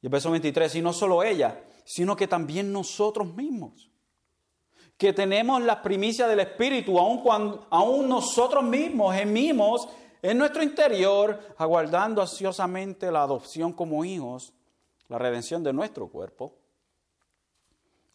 [0.00, 3.90] Y el verso 23, y no solo ella, sino que también nosotros mismos
[4.96, 9.88] que tenemos la primicia del Espíritu, aun, cuando, aun nosotros mismos gemimos
[10.22, 14.52] en nuestro interior, aguardando ansiosamente la adopción como hijos,
[15.08, 16.54] la redención de nuestro cuerpo.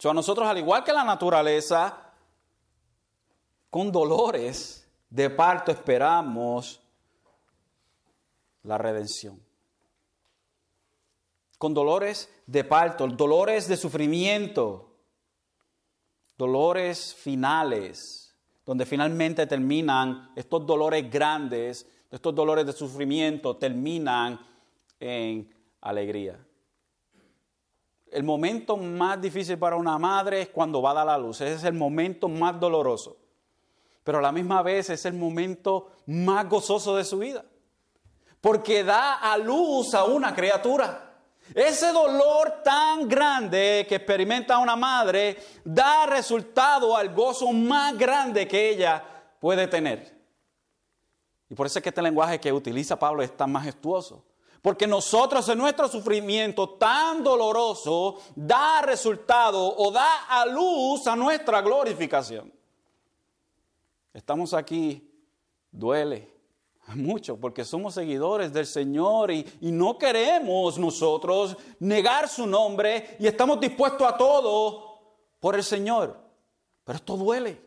[0.04, 2.12] O a nosotros, al igual que la naturaleza,
[3.70, 6.82] con dolores de parto esperamos
[8.64, 9.40] la redención.
[11.60, 14.91] Con dolores de parto, dolores de sufrimiento,
[16.42, 24.40] dolores finales, donde finalmente terminan estos dolores grandes, estos dolores de sufrimiento, terminan
[25.00, 26.44] en alegría.
[28.12, 31.54] El momento más difícil para una madre es cuando va a dar la luz, ese
[31.54, 33.18] es el momento más doloroso,
[34.04, 37.46] pero a la misma vez es el momento más gozoso de su vida,
[38.42, 41.11] porque da a luz a una criatura.
[41.54, 48.70] Ese dolor tan grande que experimenta una madre da resultado al gozo más grande que
[48.70, 49.04] ella
[49.40, 50.22] puede tener.
[51.50, 54.24] Y por eso es que este lenguaje que utiliza Pablo es tan majestuoso.
[54.62, 61.62] Porque nosotros en nuestro sufrimiento tan doloroso da resultado o da a luz a nuestra
[61.62, 62.54] glorificación.
[64.14, 65.12] Estamos aquí,
[65.72, 66.31] duele,
[66.96, 73.60] mucho, porque somos seguidores del Señor y, no queremos nosotros negar su nombre y estamos
[73.60, 75.00] dispuestos a todo
[75.40, 76.20] por el Señor.
[76.84, 77.62] Pero esto duele.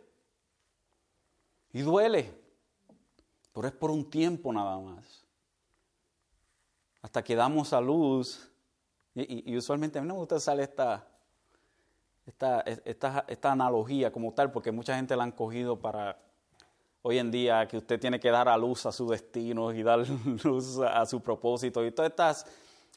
[1.72, 2.32] Y duele.
[3.52, 5.24] Pero es por un tiempo nada más.
[7.02, 8.50] Hasta que damos a luz.
[9.14, 11.06] Y, usualmente a mí no me gusta usar esta,
[12.26, 16.18] esta, esta, esta analogía como tal, porque mucha gente la han cogido para
[17.06, 20.06] hoy en día que usted tiene que dar a luz a su destino y dar
[20.44, 22.46] luz a su propósito y todas estas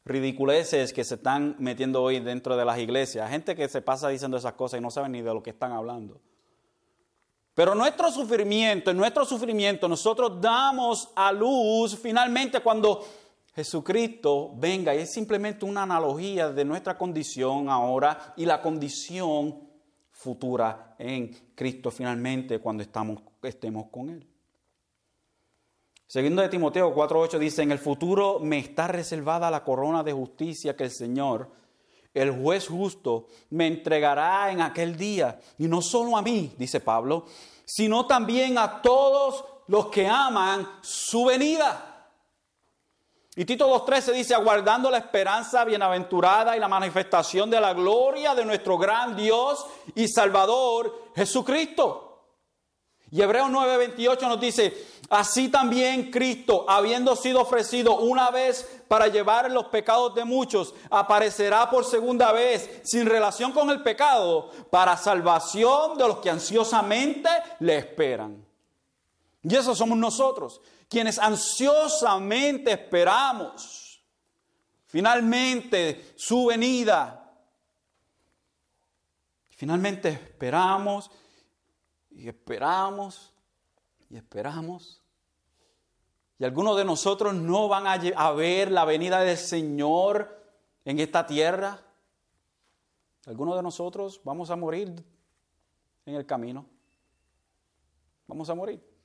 [0.05, 3.29] ridiculeces que se están metiendo hoy dentro de las iglesias.
[3.29, 5.73] Gente que se pasa diciendo esas cosas y no sabe ni de lo que están
[5.73, 6.21] hablando.
[7.53, 13.05] Pero nuestro sufrimiento, en nuestro sufrimiento nosotros damos a luz finalmente cuando
[13.53, 14.95] Jesucristo venga.
[14.95, 19.66] Y es simplemente una analogía de nuestra condición ahora y la condición
[20.17, 24.27] futura en Cristo finalmente cuando estamos, estemos con Él.
[26.07, 30.75] Seguindo de Timoteo 4.8 dice, en el futuro me está reservada la corona de justicia
[30.75, 31.51] que el Señor,
[32.13, 35.39] el juez justo, me entregará en aquel día.
[35.59, 37.25] Y no solo a mí, dice Pablo,
[37.65, 41.96] sino también a todos los que aman su venida.
[43.37, 48.43] Y Tito 2.13 dice, aguardando la esperanza bienaventurada y la manifestación de la gloria de
[48.43, 49.63] nuestro gran Dios
[49.93, 52.23] y Salvador Jesucristo.
[53.11, 59.51] Y Hebreos 9:28 nos dice, así también Cristo, habiendo sido ofrecido una vez para llevar
[59.51, 65.95] los pecados de muchos, aparecerá por segunda vez sin relación con el pecado, para salvación
[65.95, 67.29] de los que ansiosamente
[67.59, 68.43] le esperan.
[69.43, 70.59] Y eso somos nosotros
[70.89, 73.87] quienes ansiosamente esperamos
[74.87, 77.23] finalmente su venida.
[79.49, 81.11] Finalmente esperamos
[82.11, 83.33] y esperamos
[84.09, 85.03] y esperamos.
[86.39, 90.51] Y algunos de nosotros no van a ver la venida del Señor
[90.85, 91.83] en esta tierra.
[93.25, 95.03] Algunos de nosotros vamos a morir
[96.05, 96.65] en el camino.
[98.27, 98.96] Vamos a morir.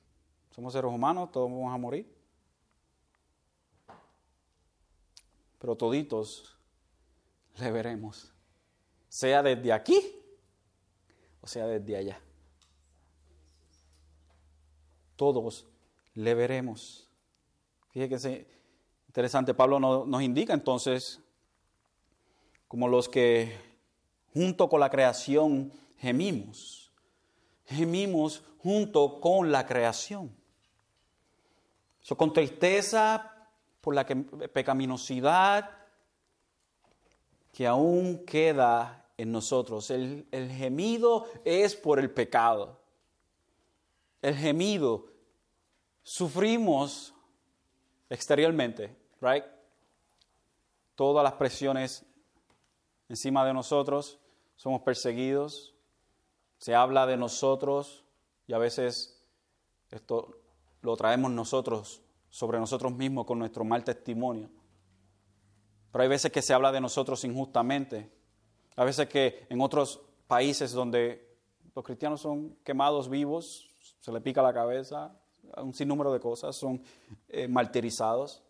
[0.55, 2.07] Somos seres humanos, todos vamos a morir.
[5.59, 6.55] Pero toditos
[7.57, 8.31] le veremos.
[9.09, 10.19] Sea desde aquí
[11.43, 12.21] o sea desde allá.
[15.15, 15.65] Todos
[16.13, 17.09] le veremos.
[17.91, 18.47] Fíjese que
[19.07, 21.19] interesante, Pablo nos indica entonces
[22.67, 23.55] como los que
[24.33, 26.91] junto con la creación gemimos.
[27.65, 30.42] Gemimos junto con la creación.
[32.17, 33.49] Con tristeza
[33.81, 35.69] por la pecaminosidad
[37.51, 39.89] que aún queda en nosotros.
[39.89, 42.79] El, el gemido es por el pecado.
[44.21, 45.07] El gemido.
[46.03, 47.13] Sufrimos
[48.09, 49.45] exteriormente, right?
[50.95, 52.05] Todas las presiones
[53.09, 54.19] encima de nosotros,
[54.55, 55.73] somos perseguidos,
[56.57, 58.03] se habla de nosotros
[58.47, 59.21] y a veces
[59.91, 60.42] esto
[60.83, 64.49] lo traemos nosotros sobre nosotros mismos con nuestro mal testimonio.
[65.91, 68.11] Pero hay veces que se habla de nosotros injustamente.
[68.75, 71.37] A veces que en otros países donde
[71.73, 73.69] los cristianos son quemados vivos,
[74.01, 75.17] se le pica la cabeza,
[75.57, 76.83] un sinnúmero de cosas, son
[77.29, 78.43] eh, martirizados.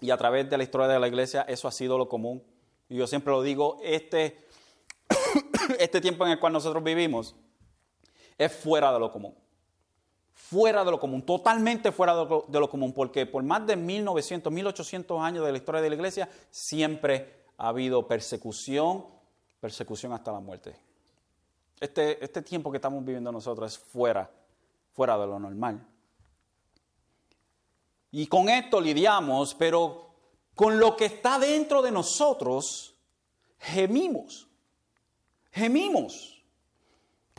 [0.00, 2.42] Y a través de la historia de la iglesia eso ha sido lo común.
[2.90, 4.36] Y yo siempre lo digo, este,
[5.78, 7.34] este tiempo en el cual nosotros vivimos
[8.36, 9.34] es fuera de lo común
[10.50, 15.20] fuera de lo común, totalmente fuera de lo, común, porque por más de 1900, 1800
[15.20, 19.06] años de la historia de la iglesia, siempre ha habido persecución,
[19.60, 20.74] persecución hasta la muerte.
[21.78, 24.28] Este, este tiempo que estamos viviendo nosotros es fuera,
[24.92, 25.86] fuera de lo normal.
[28.10, 30.10] Y con esto lidiamos, pero
[30.56, 32.96] con lo que está dentro de nosotros,
[33.56, 34.48] gemimos.
[35.52, 36.39] Gemimos.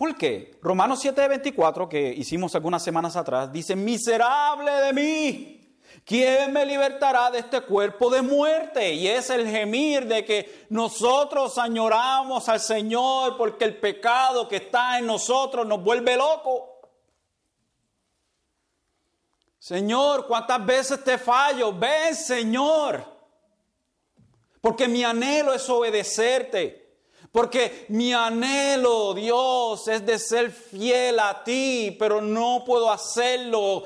[0.02, 0.58] ¿Por qué?
[0.64, 7.38] Romanos 7:24, que hicimos algunas semanas atrás, dice, miserable de mí, ¿quién me libertará de
[7.38, 8.96] este cuerpo de muerte?
[8.96, 14.98] Y es el gemir de que nosotros añoramos al Señor porque el pecado que está
[14.98, 16.80] en nosotros nos vuelve loco.
[19.60, 21.72] Señor, ¿cuántas veces te fallo?
[21.74, 23.06] Ven, Señor.
[24.62, 26.81] Porque mi anhelo es obedecerte.
[27.32, 33.86] Porque mi anhelo, Dios, es de ser fiel a ti, pero no puedo hacerlo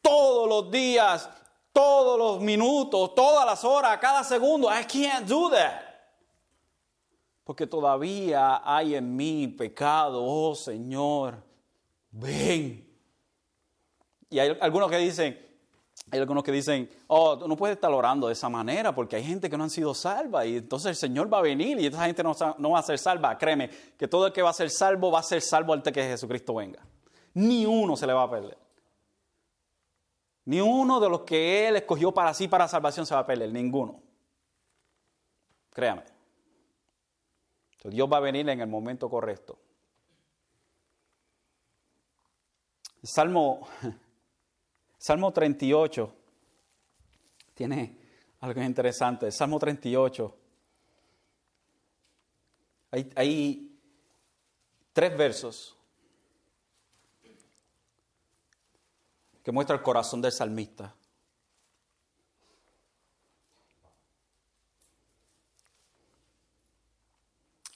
[0.00, 1.28] todos los días,
[1.72, 4.68] todos los minutos, todas las horas, cada segundo.
[4.68, 5.82] I can't do that.
[7.44, 11.42] Porque todavía hay en mí pecado, oh Señor,
[12.10, 12.86] ven.
[14.30, 15.47] Y hay algunos que dicen,
[16.10, 19.50] hay algunos que dicen, oh, no puedes estar orando de esa manera porque hay gente
[19.50, 22.22] que no han sido salva y entonces el Señor va a venir y esa gente
[22.22, 23.36] no, no, va a ser salva.
[23.36, 26.02] Créeme que todo el que va a ser salvo va a ser salvo antes que
[26.02, 26.82] Jesucristo venga.
[27.34, 28.56] Ni uno se le va a perder.
[30.46, 33.52] Ni uno de los que Él escogió para sí, para salvación, se va a perder.
[33.52, 34.00] Ninguno.
[35.70, 36.04] Créame.
[37.84, 39.58] Dios va a venir en el momento correcto.
[43.02, 43.68] Salmo
[45.08, 46.14] Salmo 38
[47.54, 47.96] tiene
[48.40, 49.32] algo interesante.
[49.32, 50.36] Salmo 38.
[53.14, 53.74] Hay,
[54.92, 55.74] tres versos
[59.42, 60.94] que muestran el corazón del salmista.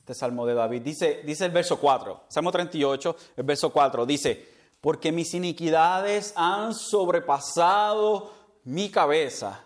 [0.01, 0.83] Este salmo de David.
[0.83, 4.52] Dice, dice el verso 4, Salmo 38, el verso 4, dice,
[4.83, 8.33] porque mis iniquidades han sobrepasado
[8.65, 9.65] mi cabeza.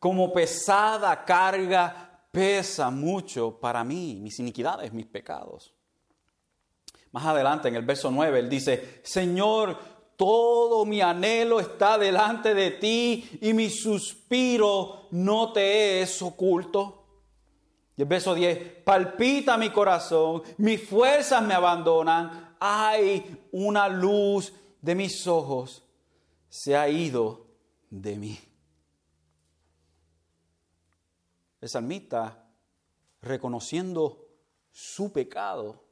[0.00, 5.72] Como pesada carga pesa mucho para mí, mis iniquidades, mis pecados.
[7.12, 9.78] Más adelante en el verso 9 él dice, Señor,
[10.16, 16.96] todo mi anhelo está delante de ti y mi suspiro no te es oculto.
[17.96, 24.52] Y el verso 10, palpita mi corazón, mis fuerzas me abandonan, hay una luz
[24.82, 25.82] de mis ojos,
[26.48, 27.46] se ha ido
[27.88, 28.38] de mí.
[31.60, 32.46] El salmista,
[33.22, 34.28] reconociendo
[34.70, 35.82] su pecado,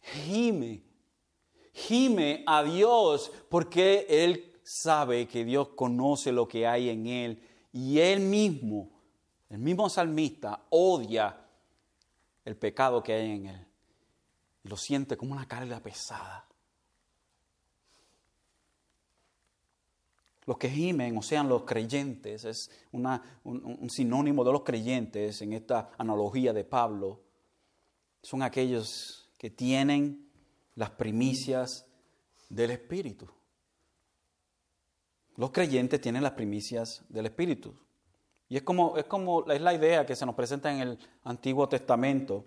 [0.00, 0.82] gime,
[1.72, 7.98] gime a Dios porque él sabe que Dios conoce lo que hay en él y
[7.98, 8.90] él mismo,
[9.48, 11.46] el mismo salmista, odia
[12.44, 13.69] el pecado que hay en él
[14.62, 16.50] y lo siente como una carga pesada.
[20.50, 25.52] los que gimen, o sean los creyentes, es una, un, sinónimo de los creyentes en
[25.52, 27.20] esta analogía de Pablo,
[28.20, 30.28] son aquellos que tienen
[30.74, 31.86] las primicias
[32.48, 33.28] del Espíritu.
[35.36, 37.72] Los creyentes tienen las primicias del Espíritu.
[38.48, 41.68] Y es como, es como es la idea que se nos presenta en el Antiguo
[41.68, 42.44] Testamento,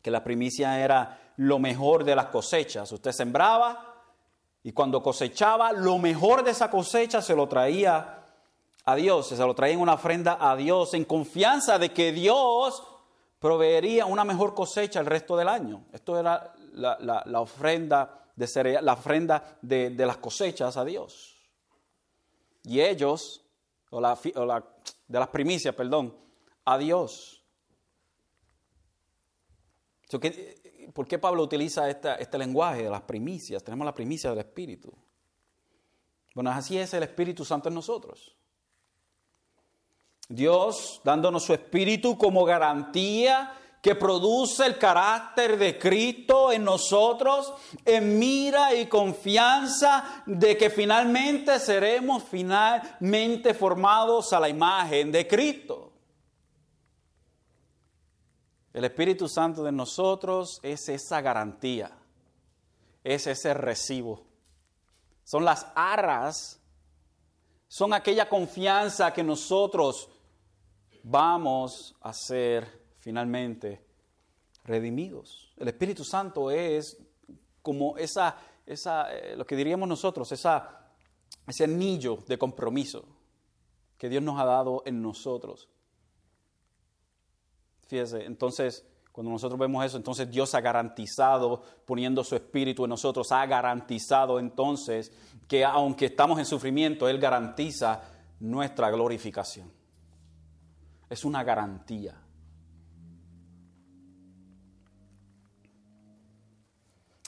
[0.00, 2.90] que la primicia era lo mejor de las cosechas.
[2.92, 3.92] Usted sembraba
[4.62, 8.24] y cuando cosechaba, lo mejor de esa cosecha se lo traía
[8.84, 12.82] a Dios, se lo traía en una ofrenda a Dios, en confianza de que Dios
[13.38, 15.84] proveería una mejor cosecha el resto del año.
[15.92, 21.36] Esto era la, ofrenda, de, la ofrenda de, las cosechas a Dios.
[22.64, 23.44] Y ellos,
[23.90, 24.16] o, la,
[25.08, 26.16] de las primicias, perdón,
[26.64, 27.42] a Dios.
[30.92, 33.62] ¿Por qué Pablo utiliza este lenguaje de las primicias?
[33.62, 34.92] Tenemos la primicia del Espíritu.
[36.34, 38.34] Bueno, así es el Espíritu Santo en nosotros.
[40.28, 47.52] Dios dándonos su Espíritu como garantía que produce el carácter de Cristo en nosotros,
[47.84, 55.91] en mira y confianza de que finalmente seremos finalmente formados a la imagen de Cristo.
[58.72, 61.92] El Espíritu Santo de nosotros es esa garantía,
[63.04, 64.24] es ese recibo.
[65.24, 66.58] Son las arras,
[67.68, 70.08] son aquella confianza que nosotros
[71.02, 73.84] vamos a ser finalmente
[74.64, 75.52] redimidos.
[75.56, 76.96] El Espíritu Santo es
[77.60, 80.88] como esa, esa eh, lo que diríamos nosotros, esa,
[81.46, 83.04] ese anillo de compromiso
[83.98, 85.68] que Dios nos ha dado en nosotros.
[87.92, 93.44] Entonces, cuando nosotros vemos eso, entonces Dios ha garantizado, poniendo su espíritu en nosotros, ha
[93.44, 95.12] garantizado entonces
[95.46, 98.00] que aunque estamos en sufrimiento, Él garantiza
[98.40, 99.70] nuestra glorificación.
[101.10, 102.18] Es una garantía.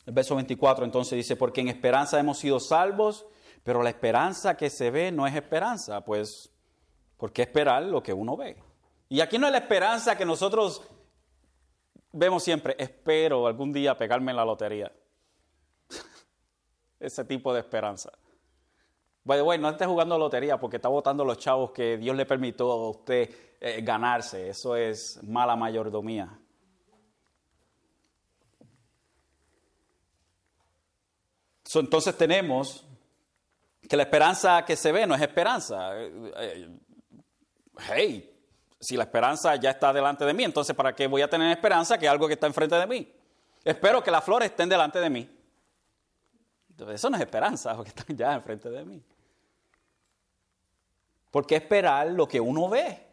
[0.06, 3.26] El verso 24 entonces dice, porque en esperanza hemos sido salvos,
[3.62, 6.50] pero la esperanza que se ve no es esperanza, pues,
[7.18, 8.63] ¿por qué esperar lo que uno ve?
[9.08, 10.82] Y aquí no es la esperanza que nosotros
[12.12, 14.92] vemos siempre, espero algún día pegarme en la lotería.
[17.00, 18.12] Ese tipo de esperanza.
[19.24, 22.90] Bueno, no esté jugando lotería porque está votando los chavos que Dios le permitió a
[22.90, 24.50] usted eh, ganarse.
[24.50, 26.38] Eso es mala mayordomía.
[31.80, 32.86] entonces tenemos
[33.88, 36.00] que la esperanza que se ve no es esperanza.
[36.00, 36.68] Eh, eh,
[37.88, 38.33] hey,
[38.84, 41.98] si la esperanza ya está delante de mí, entonces ¿para qué voy a tener esperanza
[41.98, 43.12] que algo que está enfrente de mí?
[43.64, 45.28] Espero que las flores estén delante de mí.
[46.70, 49.02] Entonces, eso no es esperanza, porque están ya enfrente de mí.
[51.30, 53.04] ¿Por qué esperar lo que uno ve?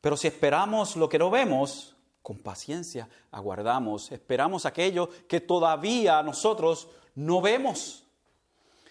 [0.00, 6.88] Pero si esperamos lo que no vemos, con paciencia aguardamos, esperamos aquello que todavía nosotros
[7.14, 8.04] no vemos.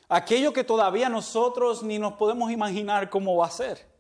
[0.10, 3.97] Aquello que todavía nosotros ni nos podemos imaginar cómo va a ser.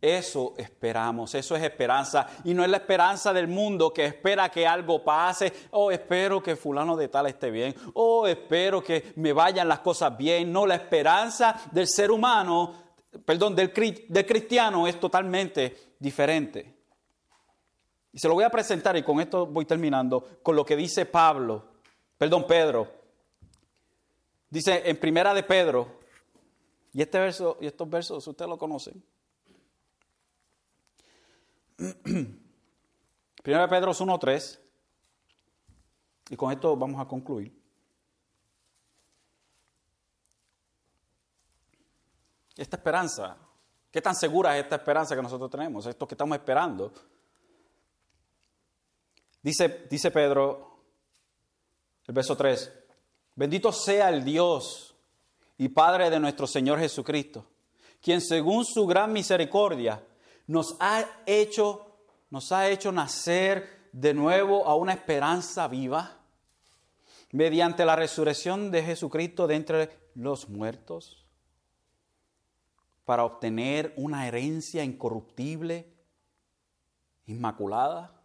[0.00, 2.26] Eso esperamos, eso es esperanza.
[2.44, 5.52] Y no es la esperanza del mundo que espera que algo pase.
[5.72, 7.74] Oh, espero que fulano de tal esté bien.
[7.94, 10.50] Oh, espero que me vayan las cosas bien.
[10.50, 12.74] No, la esperanza del ser humano,
[13.24, 13.72] perdón, del,
[14.08, 16.80] del cristiano es totalmente diferente.
[18.12, 21.04] Y se lo voy a presentar y con esto voy terminando con lo que dice
[21.04, 21.64] Pablo,
[22.16, 22.88] perdón, Pedro.
[24.48, 26.00] Dice en primera de Pedro,
[26.92, 29.04] y este verso y estos versos ustedes lo conocen.
[33.42, 34.58] Primera de Pedro 1.3.
[36.30, 37.58] Y con esto vamos a concluir.
[42.56, 43.38] Esta esperanza,
[43.90, 45.86] ¿qué tan segura es esta esperanza que nosotros tenemos?
[45.86, 46.92] Esto que estamos esperando.
[49.42, 50.82] Dice, dice Pedro,
[52.06, 52.72] el verso 3,
[53.34, 54.94] bendito sea el Dios
[55.56, 57.46] y Padre de nuestro Señor Jesucristo,
[58.02, 60.04] quien según su gran misericordia
[60.50, 61.94] nos ha hecho,
[62.28, 66.18] nos ha hecho nacer de nuevo a una esperanza viva
[67.30, 71.24] mediante la resurrección de Jesucristo de entre los muertos
[73.04, 75.94] para obtener una herencia incorruptible,
[77.26, 78.20] inmaculada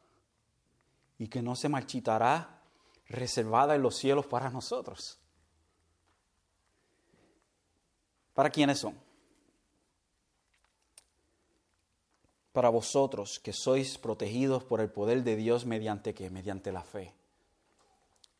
[1.20, 2.64] y que no se marchitará,
[3.08, 5.20] reservada en los cielos para nosotros.
[8.34, 9.05] ¿Para quiénes son?
[12.56, 16.16] Para vosotros que sois protegidos por el poder de Dios mediante?
[16.30, 17.14] Mediante la fe.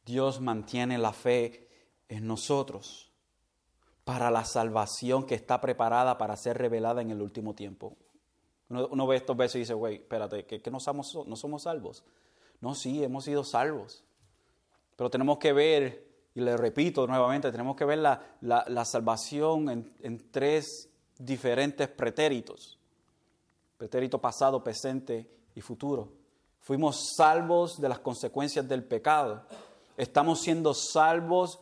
[0.06, 1.68] Dios mantiene la fe
[2.08, 3.12] en nosotros
[4.06, 7.98] para la salvación que está preparada para ser revelada en el último tiempo.
[8.70, 12.06] Uno, ve estos versos y dice, güey, espérate, ¿que, no, somos, no somos salvos?
[12.62, 14.06] No, sí, hemos sido salvos.
[14.96, 20.32] Pero tenemos que ver, y le repito nuevamente, tenemos que ver la, salvación en, en
[20.32, 20.90] tres
[21.20, 22.75] diferentes pretéritos.
[23.78, 26.14] Pretérito pasado, presente y futuro.
[26.60, 29.46] Fuimos salvos de las consecuencias del pecado.
[29.98, 31.60] Estamos siendo salvos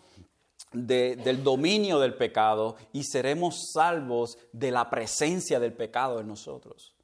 [0.71, 6.95] del dominio del pecado y seremos salvos de la presencia del pecado en nosotros.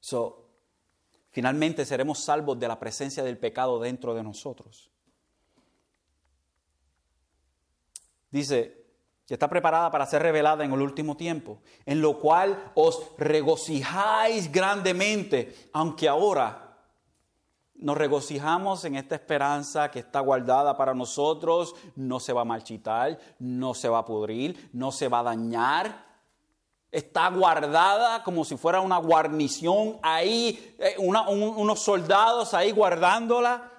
[0.00, 0.48] So,
[1.30, 4.90] finalmente seremos salvos de la presencia del pecado dentro de nosotros.
[8.30, 8.87] Dice,
[9.28, 14.50] que está preparada para ser revelada en el último tiempo, en lo cual os regocijáis
[14.50, 16.78] grandemente, aunque ahora
[17.74, 23.18] nos regocijamos en esta esperanza que está guardada para nosotros, no se va a marchitar,
[23.38, 26.06] no se va a pudrir, no se va a dañar.
[26.90, 33.77] Está guardada como si fuera una guarnición ahí, eh, unos soldados ahí guardándola.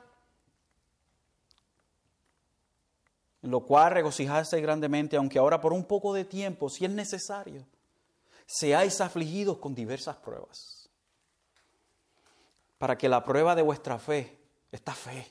[3.41, 7.65] En lo cual regocijarse grandemente, aunque ahora por un poco de tiempo, si es necesario,
[8.45, 10.79] seáis afligidos con diversas pruebas
[12.79, 14.39] para que la prueba de vuestra fe,
[14.71, 15.27] esta fe,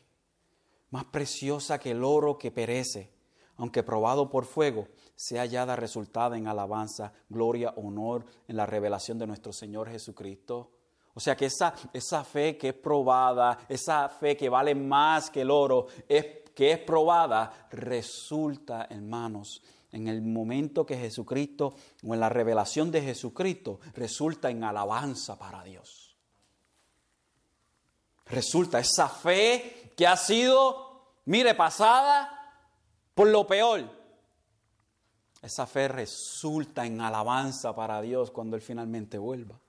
[0.91, 3.11] más preciosa que el oro que perece,
[3.57, 4.87] aunque probado por fuego,
[5.17, 10.71] sea hallada resultada en alabanza, gloria, honor en la revelación de nuestro Señor Jesucristo.
[11.15, 15.41] O sea que esa, esa fe que es probada, esa fe que vale más que
[15.41, 22.19] el oro, es, que es probada, resulta, hermanos, en el momento que Jesucristo o en
[22.19, 26.17] la revelación de Jesucristo, resulta en alabanza para Dios.
[28.27, 32.59] Resulta esa fe que ha sido, mire, pasada
[33.15, 33.89] por lo peor.
[35.41, 39.61] Esa fe resulta en alabanza para Dios cuando Él finalmente vuelva.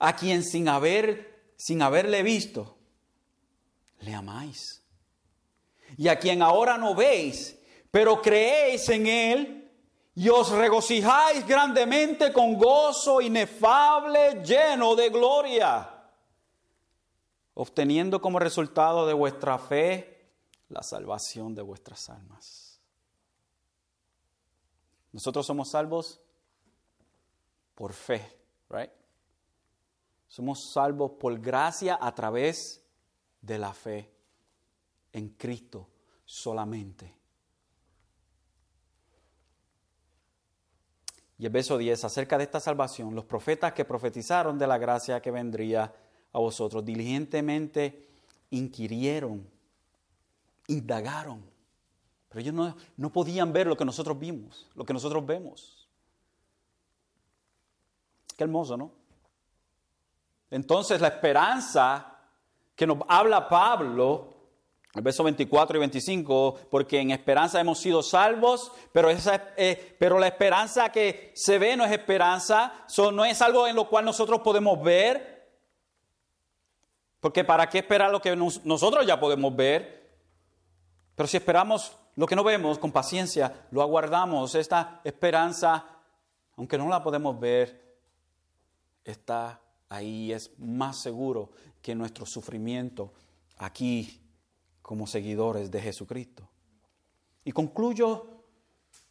[0.00, 2.76] A quien sin haber, sin haberle visto,
[4.00, 4.82] le amáis.
[5.96, 7.58] Y a quien ahora no veis,
[7.90, 9.72] pero creéis en Él
[10.14, 15.92] y os regocijáis grandemente con gozo inefable, lleno de gloria
[17.58, 20.30] obteniendo como resultado de vuestra fe
[20.68, 22.78] la salvación de vuestras almas.
[25.10, 26.20] Nosotros somos salvos
[27.74, 28.38] por fe,
[28.68, 28.90] right?
[30.28, 32.85] Somos salvos por gracia a través de
[33.42, 34.10] la fe
[35.12, 35.88] en Cristo
[36.24, 37.14] solamente.
[41.38, 45.20] Y el verso 10, acerca de esta salvación, los profetas que profetizaron de la gracia
[45.20, 45.94] que vendría
[46.32, 48.08] a vosotros, diligentemente
[48.50, 49.46] inquirieron,
[50.68, 51.44] indagaron,
[52.28, 55.88] pero ellos no, no podían ver lo que nosotros vimos, lo que nosotros vemos.
[58.36, 58.92] Qué hermoso, ¿no?
[60.50, 62.15] Entonces la esperanza
[62.76, 64.34] que nos habla Pablo,
[64.94, 70.18] el verso 24 y 25, porque en esperanza hemos sido salvos, pero, esa, eh, pero
[70.18, 74.40] la esperanza que se ve no es esperanza, no es algo en lo cual nosotros
[74.40, 75.48] podemos ver,
[77.20, 79.96] porque ¿para qué esperar lo que nosotros ya podemos ver?
[81.14, 84.54] Pero si esperamos lo que no vemos con paciencia, lo aguardamos.
[84.54, 85.84] Esta esperanza,
[86.56, 87.98] aunque no la podemos ver,
[89.02, 91.50] está ahí, es más seguro
[91.82, 93.12] que nuestro sufrimiento
[93.58, 94.20] aquí
[94.82, 96.48] como seguidores de Jesucristo.
[97.44, 98.26] Y concluyo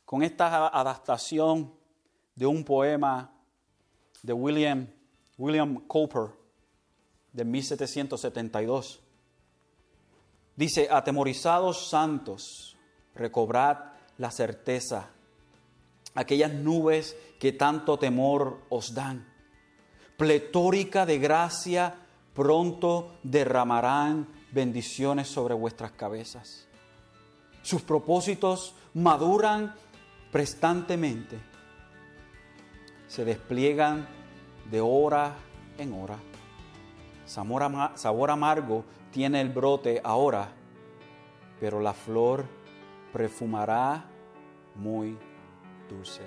[0.05, 1.73] con esta adaptación
[2.35, 3.33] de un poema
[4.21, 4.87] de William,
[5.37, 6.31] William Cowper
[7.31, 9.01] de 1772.
[10.55, 12.77] Dice, atemorizados santos,
[13.13, 13.77] recobrad
[14.17, 15.09] la certeza,
[16.13, 19.34] aquellas nubes que tanto temor os dan,
[20.17, 21.95] pletórica de gracia,
[22.33, 26.67] pronto derramarán bendiciones sobre vuestras cabezas.
[27.61, 29.75] Sus propósitos maduran
[30.31, 31.39] prestantemente,
[33.07, 34.07] se despliegan
[34.69, 35.35] de hora
[35.77, 36.17] en hora
[37.25, 40.49] Sabor, amargo tiene el brote ahora,
[41.59, 42.45] pero la flor
[43.11, 44.05] perfumará
[44.75, 45.17] muy
[45.89, 46.21] dulce.